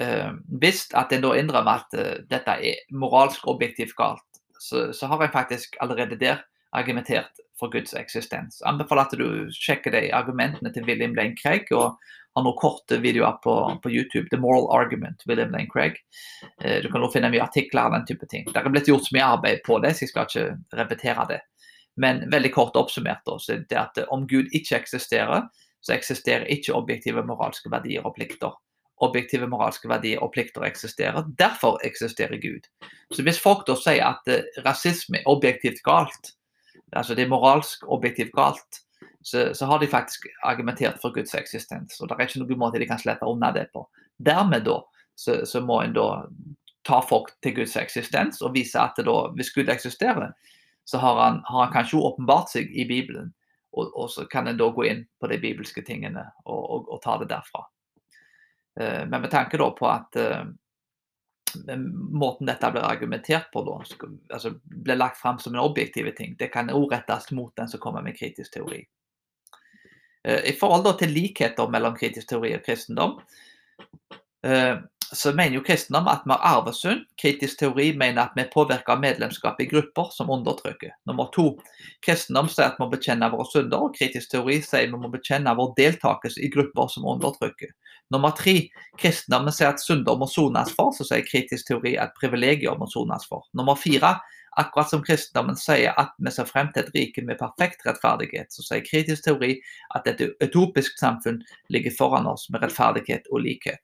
Uh, 0.00 0.34
hvis 0.60 0.88
at 0.98 1.12
en 1.14 1.22
da 1.22 1.34
innrømmer 1.38 1.84
at 1.84 1.94
uh, 1.94 2.16
dette 2.30 2.56
er 2.66 2.82
moralsk 2.90 3.46
objektivt 3.50 3.94
galt, 3.98 4.24
så, 4.58 4.88
så, 4.96 5.06
har 5.06 5.22
jeg 5.22 5.34
faktisk 5.34 5.76
allerede 5.84 6.18
der 6.18 6.42
argumentert 6.74 7.38
for 7.60 7.70
Guds 7.70 7.94
eksistens. 7.94 8.58
Anbefaler 8.66 9.06
at 9.06 9.14
du 9.18 9.52
sjekker 9.54 9.94
de 9.94 10.08
argumentene 10.16 10.72
til 10.74 10.86
William 10.88 11.14
Lane 11.14 11.36
Craig, 11.38 11.70
og 11.70 11.94
har 12.34 12.42
noen 12.42 12.58
korte 12.58 12.98
videoer 12.98 13.36
på, 13.44 13.54
på, 13.84 13.92
YouTube. 13.92 14.26
The 14.32 14.40
Moral 14.42 14.66
Argument, 14.74 15.22
William 15.28 15.52
Lane 15.54 15.70
Craig. 15.70 16.00
du 16.82 16.88
kan 16.90 17.04
nå 17.04 17.10
finne 17.14 17.30
mye 17.30 17.44
artikler 17.44 17.86
av 17.86 17.94
den 17.94 18.08
type 18.08 18.26
ting. 18.26 18.48
Det 18.48 18.58
er 18.58 18.74
blitt 18.74 18.90
gjort 18.90 19.06
så 19.06 19.14
mye 19.14 19.28
arbeid 19.36 19.62
på 19.62 19.78
det, 19.84 19.92
så 19.94 20.02
jeg 20.02 20.10
skal 20.10 20.26
ikke 20.26 20.80
repetere 20.80 21.28
det. 21.30 21.40
Men 21.94 22.24
veldig 22.30 22.50
kort 22.54 22.76
oppsummert 22.76 23.30
også, 23.30 23.60
det 23.70 23.78
at 23.78 24.02
om 24.10 24.26
Gud 24.26 24.50
ikke 24.50 24.80
eksisterer, 24.80 25.46
så 25.84 25.94
eksisterer 25.94 26.50
ikke 26.50 26.74
objektive 26.74 27.22
moralske 27.26 27.70
verdier 27.70 28.06
og 28.06 28.16
plikter. 28.18 28.56
Objektive 29.02 29.48
moralske 29.50 29.88
verdier 29.90 30.22
og 30.22 30.32
plikter 30.34 30.62
eksisterer. 30.66 31.26
Derfor 31.38 31.80
eksisterer 31.84 32.38
Gud. 32.42 32.68
Så 33.12 33.22
Hvis 33.22 33.40
folk 33.42 33.66
da 33.66 33.74
sier 33.78 34.06
at 34.06 34.30
uh, 34.30 34.62
rasisme 34.66 35.18
er 35.18 35.28
objektivt 35.30 35.82
galt, 35.82 36.34
altså 36.92 37.14
det 37.14 37.24
er 37.24 37.32
moralsk 37.32 37.86
objektivt 37.88 38.32
galt, 38.36 38.84
så, 39.24 39.54
så, 39.54 39.66
har 39.66 39.78
de 39.78 39.88
faktisk 39.88 40.26
argumentert 40.42 41.00
for 41.00 41.14
Guds 41.14 41.34
eksistens. 41.34 42.00
og 42.00 42.08
Det 42.08 42.16
er 42.18 42.28
ikke 42.28 42.42
noen 42.42 42.60
måte 42.60 42.78
de 42.78 42.86
kan 42.86 43.00
slippe 43.00 43.26
unna 43.26 43.50
det 43.56 43.70
på. 43.72 43.86
Dermed 44.20 44.66
da, 44.68 44.82
så, 45.16 45.40
så 45.48 45.62
må 45.64 45.80
en 45.80 45.96
da 45.96 46.26
ta 46.84 47.00
folk 47.00 47.30
til 47.42 47.54
Guds 47.56 47.76
eksistens 47.80 48.42
og 48.44 48.52
vise 48.54 48.80
at 48.80 49.00
da, 49.00 49.14
hvis 49.34 49.52
Gud 49.54 49.72
eksisterer, 49.72 50.34
så 50.84 51.00
har 51.00 51.20
han, 51.22 51.40
har 51.48 51.64
han 51.64 51.72
kanskje 51.72 52.02
åpenbart 52.04 52.52
seg 52.52 52.68
i 52.68 52.84
Bibelen. 52.88 53.32
Og, 53.72 53.88
og, 53.96 54.10
så 54.12 54.26
kan 54.30 54.46
en 54.46 54.58
da 54.60 54.68
gå 54.70 54.84
inn 54.86 55.00
på 55.18 55.26
de 55.32 55.40
bibelske 55.42 55.82
tingene 55.82 56.28
og, 56.44 56.60
og, 56.60 56.90
og 56.94 57.00
ta 57.02 57.16
det 57.18 57.32
derfra. 57.32 57.64
Uh, 58.80 59.06
men 59.06 59.20
med 59.20 59.30
tanke 59.30 59.58
da 59.60 59.68
på 59.76 59.86
at 59.86 60.18
uh, 60.18 60.42
måten 62.10 62.48
dette 62.50 62.70
blir 62.74 62.82
argumentert 62.82 63.52
på, 63.52 63.62
da, 63.66 63.76
altså 64.34 64.54
blir 64.64 64.98
lagt 64.98 65.20
fram 65.20 65.38
som 65.38 65.54
en 65.54 65.62
objektiv 65.62 66.10
ting, 66.18 66.34
det 66.38 66.50
kan 66.54 66.72
òg 66.74 66.90
rettes 66.92 67.30
mot 67.30 67.54
den 67.56 67.70
som 67.70 67.82
kommer 67.82 68.02
med 68.02 68.18
kritisk 68.18 68.56
teori. 68.56 68.82
Uh, 70.26 70.40
I 70.50 70.56
forhold 70.58 70.90
til 70.98 71.14
likheter 71.14 71.70
mellom 71.70 71.94
kritisk 71.98 72.32
teori 72.34 72.56
og 72.58 72.66
kristendom, 72.66 73.20
så 75.14 75.32
mener 75.32 75.56
jo 75.56 75.62
kristendom 75.64 76.08
at 76.10 76.24
vi 76.24 76.32
har 76.34 76.58
arvesynd. 76.58 77.04
Kritisk 77.20 77.58
teori 77.60 77.86
mener 77.96 78.26
at 78.26 78.34
vi 78.36 78.42
er 78.44 78.50
påvirker 78.52 79.00
medlemskap 79.00 79.60
i 79.60 79.66
grupper 79.70 80.10
som 80.12 80.30
undertrykker. 80.30 80.94
Nummer 81.08 81.30
to, 81.32 81.46
kristendom 82.04 82.48
sier 82.52 82.68
at 82.68 82.78
vi 82.78 82.84
må 82.84 82.90
bekjenne 82.92 83.30
våre 83.32 83.46
synder, 83.48 83.86
og 83.86 83.96
kritisk 83.96 84.34
teori 84.34 84.58
sier 84.64 84.90
vi 84.90 85.00
må 85.00 85.10
bekjenne 85.12 85.54
vår 85.56 85.72
deltakelse 85.78 86.42
i 86.44 86.50
grupper 86.52 86.90
som 86.92 87.08
undertrykker. 87.14 87.72
Nummer 88.12 88.34
tre, 88.36 88.68
kristendommen 89.00 89.54
sier 89.54 89.72
at 89.72 89.82
synder 89.82 90.18
må 90.20 90.28
sones 90.28 90.74
for, 90.76 90.92
så 90.92 91.06
sier 91.08 91.24
kritisk 91.24 91.70
teori 91.70 91.94
at 92.00 92.12
privilegier 92.18 92.76
må 92.78 92.88
sones 92.90 93.24
for. 93.30 93.46
Nummer 93.56 93.78
fire, 93.80 94.18
Akkurat 94.56 94.90
som 94.90 95.02
kristendommen 95.02 95.56
sier 95.58 95.96
at 95.98 96.12
vi 96.22 96.30
ser 96.30 96.46
frem 96.46 96.68
til 96.74 96.84
et 96.84 96.94
rike 96.94 97.24
med 97.26 97.40
perfekt 97.40 97.82
rettferdighet, 97.86 98.52
så 98.54 98.62
sier 98.62 98.84
kritisk 98.86 99.24
teori 99.26 99.56
at 99.98 100.06
et 100.06 100.22
utopisk 100.44 101.00
samfunn 101.00 101.40
ligger 101.74 101.94
foran 101.98 102.28
oss 102.30 102.46
med 102.54 102.62
rettferdighet 102.62 103.26
og 103.32 103.42
likhet. 103.48 103.82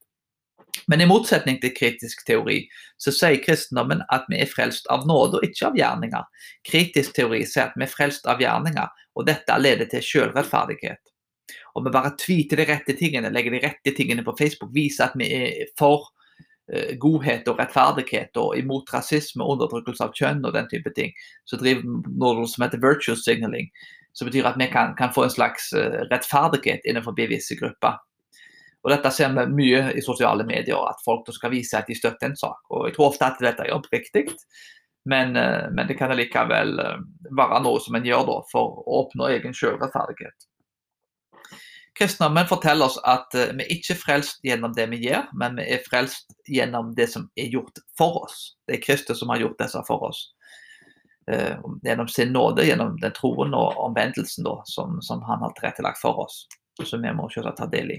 Men 0.87 1.03
i 1.03 1.09
motsetning 1.11 1.59
til 1.59 1.75
kritisk 1.75 2.23
teori, 2.27 2.61
så 3.03 3.11
sier 3.11 3.43
kristendommen 3.43 4.05
at 4.15 4.31
vi 4.31 4.39
er 4.39 4.51
frelst 4.51 4.87
av 4.95 5.09
nåde 5.11 5.41
og 5.41 5.47
ikke 5.49 5.73
av 5.73 5.79
gjerninger. 5.81 6.47
Kritisk 6.71 7.19
teori 7.19 7.43
sier 7.43 7.67
at 7.67 7.75
vi 7.75 7.89
er 7.89 7.91
frelst 7.91 8.31
av 8.31 8.43
gjerninger, 8.43 8.87
og 9.19 9.27
dette 9.27 9.59
leder 9.59 9.91
til 9.91 10.07
selvrettferdighet. 10.07 11.03
Om 11.75 11.87
vi 11.87 11.93
bare 11.95 12.15
tweeter 12.19 12.61
de 12.61 12.67
rette 12.69 12.97
tingene, 12.99 13.33
legger 13.33 13.55
de 13.55 13.63
rette 13.65 13.95
tingene 13.97 14.25
på 14.27 14.35
Facebook, 14.39 14.73
viser 14.75 15.09
at 15.09 15.17
vi 15.21 15.29
er 15.35 15.71
for 15.79 16.09
uh, 16.73 16.93
godhet 17.03 17.49
og 17.51 17.63
rettferdighet 17.63 18.37
og 18.41 18.59
imot 18.59 18.91
rasisme, 18.95 19.47
undertrykkelse 19.47 20.07
av 20.07 20.15
kjønn 20.19 20.45
og 20.45 20.57
den 20.59 20.69
type 20.73 20.93
ting, 20.99 21.15
så 21.49 21.61
driver 21.61 21.87
vi 21.87 22.19
noe 22.23 22.47
som 22.51 22.67
heter 22.67 22.83
virtual 22.83 23.19
signaling. 23.21 23.71
Som 24.19 24.27
betyr 24.27 24.49
at 24.49 24.57
vi 24.59 24.67
kan, 24.67 24.97
kan 24.99 25.13
få 25.15 25.29
en 25.29 25.35
slags 25.35 25.71
uh, 25.77 26.03
rettferdighet 26.11 26.87
innenfor 26.89 27.15
visse 27.19 27.55
grupper. 27.59 28.01
Og 28.81 28.93
Dette 28.95 29.13
ser 29.13 29.33
vi 29.37 29.45
mye 29.53 29.81
i 29.93 30.03
sosiale 30.05 30.45
medier, 30.49 30.79
at 30.89 31.03
folk 31.05 31.29
skal 31.37 31.53
vise 31.53 31.77
at 31.77 31.89
de 31.91 31.97
støtter 31.99 32.31
en 32.31 32.37
sak. 32.37 32.61
Og 32.71 32.89
Jeg 32.89 32.97
tror 32.97 33.11
ofte 33.11 33.29
at 33.29 33.43
dette 33.43 33.67
er 33.67 33.77
oppriktig, 33.77 34.27
men, 35.05 35.37
eh, 35.37 35.71
men, 35.73 35.87
det 35.87 35.97
kan 35.99 36.13
likevel 36.17 36.79
eh, 36.81 37.03
være 37.37 37.61
noe 37.65 37.81
som 37.81 37.97
en 37.97 38.07
gjør 38.07 38.27
da, 38.29 38.39
for 38.53 38.81
å 38.85 39.05
oppnå 39.05 39.31
egen 39.33 39.57
selvrettferdighet. 39.57 40.49
Kristendommen 41.99 42.49
forteller 42.49 42.87
oss 42.87 42.99
at 43.09 43.35
eh, 43.35 43.55
vi 43.59 43.67
ikke 43.77 43.95
er 43.97 44.01
frelst 44.01 44.45
gjennom 44.47 44.75
det 44.77 44.87
vi 44.93 45.03
gjør, 45.05 45.31
men 45.37 45.59
vi 45.59 45.67
er 45.75 45.83
frelst 45.87 46.31
gjennom 46.49 46.95
det 46.97 47.11
som 47.13 47.29
er 47.37 47.51
gjort 47.53 47.83
for 47.99 48.23
oss. 48.25 48.55
Det 48.69 48.79
er 48.79 48.85
Kristus 48.85 49.21
som 49.21 49.33
har 49.35 49.43
gjort 49.43 49.59
disse 49.61 49.83
for 49.89 50.11
oss. 50.11 50.29
Gjennom 51.31 52.09
sin 52.11 52.33
nåde, 52.35 52.65
gjennom 52.67 52.97
den 52.99 53.13
troen 53.15 53.53
og 53.55 53.77
omvendelsen 53.79 54.43
da, 54.43 54.57
som, 54.67 54.97
som 55.05 55.21
han 55.29 55.45
har 55.45 55.53
tilrettelagt 55.55 56.01
for 56.01 56.25
oss. 56.25 56.41
Som 56.83 57.05
vi 57.05 57.13
må 57.15 57.29
selvsagt 57.31 57.61
ta 57.61 57.69
del 57.71 57.93
i. 57.95 57.99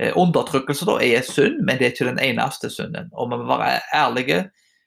Eh, 0.00 0.16
undertrykkelse 0.16 0.86
da 0.88 0.94
er 1.04 1.20
synd, 1.26 1.58
men 1.60 1.76
det 1.76 1.84
er 1.84 1.92
ikke 1.92 2.08
den 2.08 2.22
eneste 2.24 2.70
synden. 2.72 3.10
Og 3.12 3.28
vi 3.28 3.36
må 3.36 3.56
være 3.60 3.82
ærlige, 3.92 4.38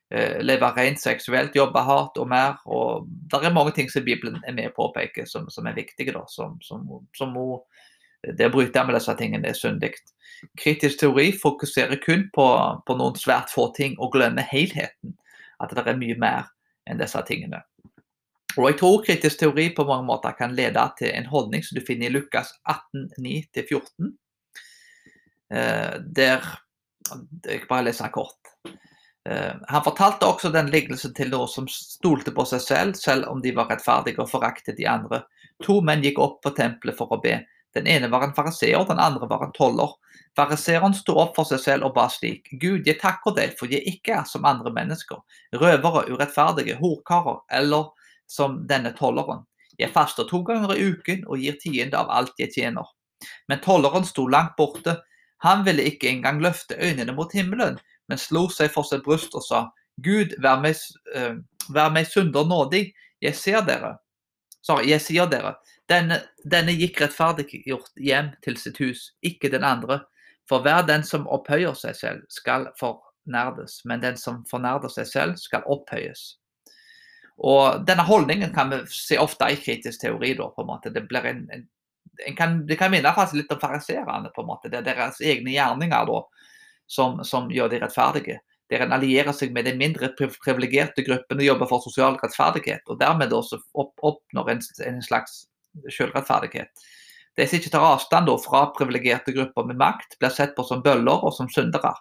eh, 0.10 0.40
leve 0.42 0.72
rent 0.74 1.02
seksuelt, 1.02 1.56
jobbe 1.56 1.80
hardt 1.86 2.18
og 2.18 2.28
mer. 2.28 2.58
og 2.66 3.08
Det 3.30 3.44
er 3.44 3.54
mange 3.54 3.72
ting 3.72 3.92
som 3.92 4.04
Bibelen 4.04 4.42
er 4.48 4.54
med 4.54 4.74
på 4.74 4.88
å 4.88 4.90
påpeke 4.90 5.28
som, 5.28 5.50
som 5.50 5.68
er 5.68 5.76
viktige. 5.78 6.14
da, 6.14 6.24
som, 6.28 6.58
som, 6.62 6.88
som 7.16 7.30
må, 7.30 7.62
Det 8.24 8.48
å 8.48 8.54
bryte 8.54 8.84
med 8.88 8.96
disse 8.96 9.16
tingene 9.20 9.52
er 9.52 9.58
syndig. 9.58 9.94
Kritisk 10.60 11.00
teori 11.02 11.32
fokuserer 11.36 12.00
kun 12.04 12.28
på, 12.36 12.48
på, 12.88 12.96
noen 13.00 13.20
svært 13.20 13.52
få 13.52 13.70
ting 13.76 13.96
og 14.00 14.14
glemmer 14.16 14.48
helheten. 14.48 15.16
At 15.64 15.76
det 15.76 15.86
er 15.86 16.00
mye 16.00 16.18
mer 16.20 16.50
enn 16.90 17.00
disse 17.00 17.20
tingene. 17.28 17.62
Og 18.58 18.68
Jeg 18.70 18.78
tror 18.80 19.04
kritisk 19.06 19.40
teori 19.42 19.70
på 19.74 19.86
mange 19.88 20.06
måter 20.08 20.36
kan 20.38 20.54
lede 20.56 20.84
til 21.00 21.10
en 21.10 21.30
holdning 21.30 21.64
som 21.66 21.80
du 21.80 21.86
finner 21.86 22.12
i 22.12 22.14
Lukas 22.14 22.52
18, 22.70 23.10
9-14 23.18 24.14
Eh, 25.54 26.00
der 26.00 26.60
Jeg 27.46 27.68
bare 27.70 27.84
leser 27.84 28.08
kort. 28.08 28.40
Eh, 29.30 29.56
han 29.68 29.84
fortalte 29.84 30.26
også 30.26 30.50
den 30.52 30.72
lignelsen 30.72 31.14
til 31.14 31.30
noen 31.32 31.52
som 31.52 31.68
stolte 31.70 32.34
på 32.34 32.46
seg 32.50 32.62
selv, 32.64 32.96
selv 32.98 33.28
om 33.30 33.42
de 33.42 33.54
var 33.56 33.70
rettferdige 33.70 34.24
og 34.24 34.32
foraktet 34.32 34.78
de 34.80 34.88
andre. 34.90 35.22
To 35.64 35.80
menn 35.86 36.04
gikk 36.04 36.20
opp 36.20 36.42
på 36.44 36.54
tempelet 36.58 36.98
for 36.98 37.14
å 37.14 37.22
be. 37.22 37.38
Den 37.74 37.88
ene 37.90 38.10
var 38.12 38.24
en 38.26 38.36
fariseer, 38.38 38.86
den 38.86 39.02
andre 39.02 39.28
var 39.30 39.46
en 39.46 39.54
toller. 39.56 39.96
Fariseeren 40.38 40.94
sto 40.98 41.16
opp 41.22 41.36
for 41.38 41.50
seg 41.50 41.62
selv 41.62 41.88
og 41.88 41.96
ba 41.98 42.08
slik. 42.10 42.50
Gud, 42.62 42.88
jeg 42.88 43.00
takker 43.02 43.36
deg 43.38 43.56
for 43.60 43.72
jeg 43.72 43.86
ikke 43.90 44.18
er 44.20 44.28
som 44.30 44.46
andre 44.50 44.74
mennesker, 44.74 45.22
røvere, 45.58 46.06
urettferdige, 46.10 46.78
horkarer 46.82 47.42
eller 47.54 47.92
som 48.30 48.62
denne 48.70 48.94
tolleren. 48.98 49.46
Jeg 49.82 49.94
faster 49.94 50.28
to 50.30 50.44
ganger 50.46 50.76
i 50.76 50.86
uken 50.94 51.26
og 51.28 51.42
gir 51.42 51.58
tiende 51.62 51.98
av 51.98 52.12
alt 52.14 52.38
jeg 52.42 52.54
tjener. 52.54 52.86
Men 53.50 53.62
tolleren 53.64 54.06
sto 54.06 54.28
langt 54.30 54.58
borte 54.58 55.00
han 55.44 55.66
ville 55.66 55.84
ikke 55.84 56.08
engang 56.08 56.40
løfte 56.40 56.78
øynene 56.80 57.12
mot 57.12 57.34
himmelen, 57.36 57.76
men 58.08 58.20
slo 58.20 58.46
seg 58.48 58.72
for 58.72 58.88
sitt 58.88 59.04
bryst 59.04 59.34
og 59.36 59.44
sa, 59.44 59.66
Gud, 60.04 60.32
vær 60.40 60.62
meg, 60.64 60.80
uh, 61.18 61.36
vær 61.76 61.92
meg 61.92 62.08
synder 62.08 62.48
nådig, 62.48 62.86
jeg 63.22 63.36
ser 63.36 63.66
dere. 63.68 63.98
Sorry, 64.64 64.88
jeg 64.88 65.04
sier 65.04 65.28
dere, 65.28 65.58
denne, 65.92 66.22
denne 66.48 66.76
gikk 66.78 67.02
rettferdiggjort 67.04 67.92
hjem 68.00 68.32
til 68.46 68.58
sitt 68.60 68.80
hus, 68.80 69.10
ikke 69.26 69.52
den 69.52 69.66
andre. 69.68 70.04
For 70.50 70.64
hver 70.64 70.84
den 70.88 71.04
som 71.08 71.28
opphøyer 71.32 71.76
seg 71.78 71.96
selv, 71.96 72.24
skal 72.32 72.70
fornerdes, 72.80 73.82
men 73.88 74.04
den 74.04 74.18
som 74.20 74.42
fornerder 74.50 74.92
seg 74.92 75.08
selv, 75.10 75.36
skal 75.40 75.68
opphøyes. 75.72 76.34
Og 77.44 77.86
Denne 77.88 78.06
holdningen 78.06 78.54
kan 78.54 78.70
vi 78.72 78.84
se 78.94 79.18
ofte 79.20 79.50
i 79.50 79.60
kritisk 79.60 80.02
teori. 80.04 80.34
Da, 80.38 80.50
på 80.54 80.64
en 80.64 80.70
måte. 80.70 80.92
Det 80.94 81.06
blir 81.10 81.26
en, 81.32 81.46
en 82.28 82.36
kan, 82.38 82.60
det 82.68 82.78
kan 82.80 82.92
minne 82.94 83.14
faktisk 83.16 83.42
litt 83.42 83.54
om 83.56 83.62
fariserene. 83.62 84.32
på 84.36 84.44
en 84.44 84.50
måte. 84.52 84.70
Det 84.70 84.82
er 84.82 84.90
deres 84.92 85.22
egne 85.22 85.56
gjerninger 85.56 86.10
da, 86.12 86.20
som, 86.88 87.24
som 87.24 87.50
gjør 87.52 87.72
de 87.74 87.82
rettferdige. 87.84 88.40
Der 88.72 88.86
en 88.86 88.94
allierer 88.96 89.34
seg 89.36 89.52
med 89.54 89.66
de 89.68 89.74
mindre 89.78 90.14
privilegerte 90.16 91.04
gruppene 91.06 91.44
og 91.44 91.50
jobber 91.50 91.70
for 91.70 91.84
sosial 91.84 92.20
rettferdighet. 92.22 92.86
Og 92.88 93.00
dermed 93.02 93.34
oppnår 93.34 94.54
en, 94.54 94.64
en 94.88 95.02
slags 95.04 95.44
selvrettferdighet. 95.92 96.86
De 97.38 97.48
som 97.48 97.58
ikke 97.58 97.72
tar 97.74 97.86
avstand 97.88 98.30
fra 98.44 98.68
privilegerte 98.78 99.34
grupper 99.34 99.66
med 99.66 99.80
makt, 99.82 100.20
blir 100.20 100.34
sett 100.34 100.54
på 100.56 100.66
som 100.68 100.84
bøller 100.86 101.26
og 101.26 101.34
som 101.34 101.50
syndere. 101.50 101.94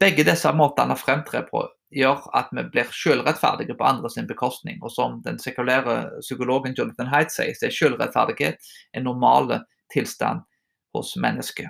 Begge 0.00 0.24
disse 0.26 0.50
måtene 0.56 0.96
å 0.96 0.98
fremtre 0.98 1.44
på 1.46 1.66
gjør 1.92 2.24
at 2.34 2.48
vi 2.56 2.64
blir 2.72 2.88
selvrettferdige 2.96 3.76
på 3.76 3.84
andres 3.86 4.16
bekostning. 4.28 4.80
Og 4.82 4.90
som 4.90 5.20
den 5.26 5.38
sekulære 5.38 6.22
psykologen 6.22 6.74
Jonathan 6.78 7.12
Haidt 7.12 7.34
sier, 7.34 7.52
så 7.54 7.68
er 7.68 7.76
selvrettferdighet 7.76 8.72
en 8.96 9.06
normal 9.06 9.60
tilstand 9.92 10.42
hos 10.96 11.14
mennesket. 11.16 11.68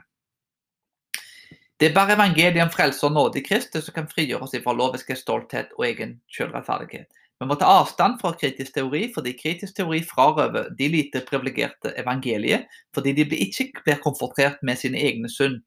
Det 1.82 1.90
er 1.90 1.94
bare 1.96 2.14
evangeliet 2.14 2.62
om 2.62 2.70
frelse 2.70 3.02
og 3.08 3.16
nåde 3.16 3.40
i 3.40 3.42
Kristus 3.42 3.88
som 3.88 3.94
kan 3.96 4.06
frigjøre 4.06 4.46
oss 4.46 4.54
fra 4.62 4.74
loviske 4.78 5.16
stolthet 5.18 5.72
og 5.74 5.88
egen 5.88 6.20
selvrettferdighet. 6.30 7.10
Vi 7.42 7.48
må 7.50 7.56
ta 7.58 7.66
avstand 7.82 8.20
fra 8.22 8.30
kritisk 8.38 8.76
teori, 8.76 9.08
fordi 9.14 9.34
kritisk 9.34 9.74
teori 9.76 10.04
frarøver 10.06 10.70
de 10.78 10.88
lite 10.92 11.24
privilegerte 11.26 11.90
evangeliet, 11.98 12.68
fordi 12.94 13.16
de 13.18 13.26
ikke 13.34 13.82
blir 13.82 13.98
konfrontert 14.04 14.62
med 14.62 14.78
sine 14.78 15.00
egne 15.02 15.30
synd 15.32 15.58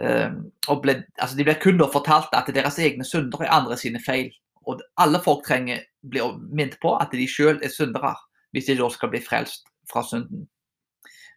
Ehm, 0.00 0.46
ble, 0.80 0.94
altså 1.20 1.36
de 1.36 1.44
blir 1.44 1.58
kun 1.60 1.82
fortalt 1.92 2.32
at 2.36 2.48
deres 2.54 2.78
egne 2.80 3.04
synder 3.04 3.44
er 3.44 3.52
andre 3.52 3.76
sine 3.76 4.00
feil. 4.06 4.30
Og 4.66 4.80
alle 5.00 5.20
folk 5.24 5.44
trenger 5.44 5.82
bli 6.10 6.22
minnet 6.48 6.78
på 6.80 6.94
at 6.96 7.12
de 7.12 7.26
selv 7.28 7.60
er 7.64 7.72
syndere, 7.72 8.14
hvis 8.52 8.68
de 8.70 8.78
da 8.78 8.88
skal 8.92 9.12
bli 9.12 9.20
frelst 9.24 9.68
fra 9.92 10.04
synden. 10.06 10.46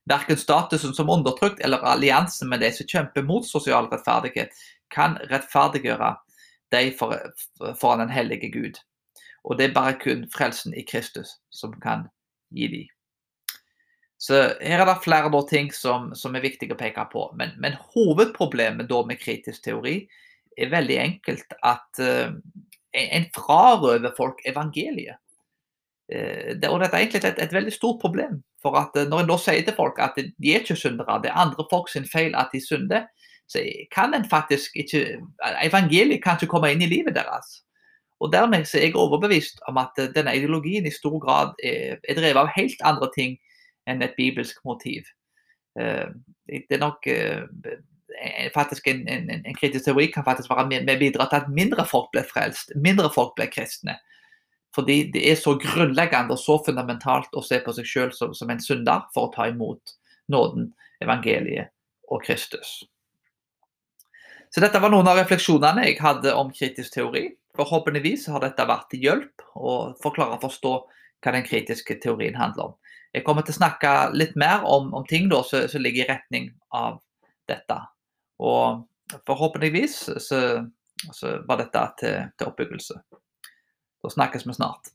Verken 0.08 0.38
statusen 0.38 0.96
som 0.96 1.10
undertrykt 1.10 1.62
eller 1.64 1.84
alliansen 1.88 2.50
med 2.50 2.60
de 2.60 2.72
som 2.76 2.88
kjemper 2.88 3.24
mot 3.24 3.46
sosial 3.48 3.88
rettferdighet, 3.92 4.52
kan 4.92 5.16
rettferdiggjøre 5.32 6.16
dem 6.76 6.92
foran 7.80 8.04
den 8.04 8.12
hellige 8.12 8.52
Gud. 8.52 8.80
Og 9.44 9.60
det 9.60 9.70
er 9.70 9.76
bare 9.76 9.98
kun 10.00 10.28
frelsen 10.32 10.76
i 10.78 10.86
Kristus 10.88 11.38
som 11.52 11.74
kan 11.84 12.08
gi 12.56 12.68
dem. 12.72 12.92
Så 14.24 14.38
her 14.64 14.80
er 14.80 14.88
det 14.88 15.02
flere 15.04 15.32
da, 15.32 15.42
ting 15.50 15.72
som, 15.76 16.14
som, 16.16 16.36
er 16.36 16.46
viktige 16.46 16.76
å 16.76 16.80
peke 16.80 17.04
på. 17.12 17.26
Men, 17.40 17.52
men 17.60 17.76
hovedproblemet 17.92 18.88
da 18.88 19.02
med 19.08 19.20
kritisk 19.20 19.66
teori 19.66 19.98
er 20.56 20.72
veldig 20.72 21.00
enkelt 21.02 21.58
at 21.66 22.00
uh, 22.00 22.32
en 22.94 23.28
frarøver 23.36 24.14
folk 24.16 24.40
evangeliet. 24.48 25.20
Uh, 26.08 26.56
det, 26.56 26.70
og 26.70 26.80
dette 26.80 26.96
er 26.96 27.04
egentlig 27.04 27.24
et, 27.26 27.42
et, 27.44 27.58
veldig 27.58 27.76
stort 27.76 28.00
problem. 28.00 28.40
For 28.64 28.80
at 28.80 28.96
uh, 28.96 29.04
Når 29.12 29.26
en 29.26 29.34
da 29.34 29.40
sier 29.44 29.68
til 29.68 29.76
folk 29.76 30.00
at 30.00 30.16
de 30.16 30.54
er 30.54 30.64
ikke 30.64 30.80
syndere, 30.80 31.20
det 31.20 31.34
er 31.34 31.44
andre 31.44 31.68
folk 31.74 31.92
sin 31.92 32.08
feil 32.08 32.38
at 32.40 32.56
de 32.56 32.64
synder, 32.64 33.10
så 33.52 33.60
kan 33.92 34.16
en 34.16 34.24
faktisk 34.24 34.78
ikke 34.80 35.20
Evangeliet 35.66 36.24
kan 36.24 36.40
ikke 36.40 36.54
komme 36.54 36.72
inn 36.72 36.86
i 36.86 36.88
livet 36.88 37.18
deres. 37.20 37.58
Og 38.24 38.32
Dermed 38.32 38.70
er 38.72 38.86
jeg 38.88 38.96
overbevist 38.96 39.60
om 39.68 39.78
at 39.82 39.98
denne 40.16 40.36
ideologien 40.38 40.86
i 40.88 40.94
stor 40.94 41.18
grad 41.20 41.58
er, 41.64 41.98
er 42.08 42.16
drevet 42.20 42.40
av 42.40 42.54
helt 42.56 42.80
andre 42.88 43.10
ting 43.16 43.36
enn 43.90 44.04
et 44.06 44.16
bibelsk 44.16 44.62
motiv. 44.66 45.10
Eh, 45.80 46.08
det 46.48 46.78
er 46.78 46.84
nok 46.84 47.08
eh, 47.12 47.44
faktisk 48.54 48.88
en, 48.88 49.04
en, 49.10 49.30
en, 49.36 49.58
kritisk 49.58 49.86
teori 49.86 50.08
kan 50.14 50.24
faktisk 50.24 50.50
være 50.50 50.68
med, 50.68 50.86
med 50.86 51.00
bidra 51.02 51.28
til 51.30 51.42
at 51.42 51.52
mindre 51.52 51.86
folk 51.90 52.12
blir 52.14 52.28
frelst, 52.30 52.72
mindre 52.76 53.10
folk 53.14 53.36
blir 53.36 53.52
kristne. 53.52 53.98
Fordi 54.76 55.12
det 55.14 55.26
er 55.32 55.36
så 55.38 55.58
grunnleggende 55.60 56.34
og 56.34 56.40
så 56.42 56.58
fundamentalt 56.66 57.36
å 57.38 57.44
se 57.46 57.60
på 57.62 57.76
seg 57.76 57.90
selv 57.90 58.16
som, 58.18 58.34
som 58.34 58.50
en 58.50 58.62
synder 58.62 59.06
for 59.14 59.28
å 59.28 59.34
ta 59.36 59.50
imot 59.52 59.98
nåden, 60.32 60.72
evangeliet 61.04 61.74
og 62.10 62.24
Kristus. 62.26 62.82
Så 64.54 64.62
Dette 64.62 64.80
var 64.82 64.94
noen 64.94 65.10
av 65.10 65.18
refleksjonene 65.18 65.88
jeg 65.88 66.02
hadde 66.02 66.34
om 66.38 66.52
kritisk 66.54 66.94
teori. 66.94 67.28
Forhåpentligvis 67.58 68.28
har 68.34 68.42
dette 68.42 68.66
vært 68.66 68.88
til 68.92 69.04
hjelp 69.06 69.44
og 69.56 69.98
forklare 70.02 70.38
og 70.38 70.46
forstå 70.48 70.74
hva 71.24 71.34
den 71.36 71.46
kritiske 71.46 72.00
teorien 72.04 72.38
handler 72.40 72.72
om. 72.72 72.78
Jeg 73.14 73.26
kommer 73.28 73.46
til 73.46 73.54
å 73.54 73.60
snakke 73.60 73.92
litt 74.18 74.34
mer 74.40 74.66
om, 74.66 74.90
om 74.98 75.06
ting 75.06 75.30
da, 75.30 75.44
som, 75.46 75.68
som, 75.70 75.84
ligger 75.86 76.04
i 76.04 76.10
retning 76.10 76.50
av 76.74 76.98
dette. 77.50 77.78
Og 78.42 78.82
forhåpentligvis 79.30 79.98
så, 80.26 80.40
så 81.14 81.36
var 81.46 81.62
dette 81.62 81.86
til, 82.02 82.34
til 82.34 82.50
oppbyggelse. 82.50 82.98
Da 84.04 84.14
snakkes 84.18 84.48
vi 84.50 84.58
snart. 84.58 84.93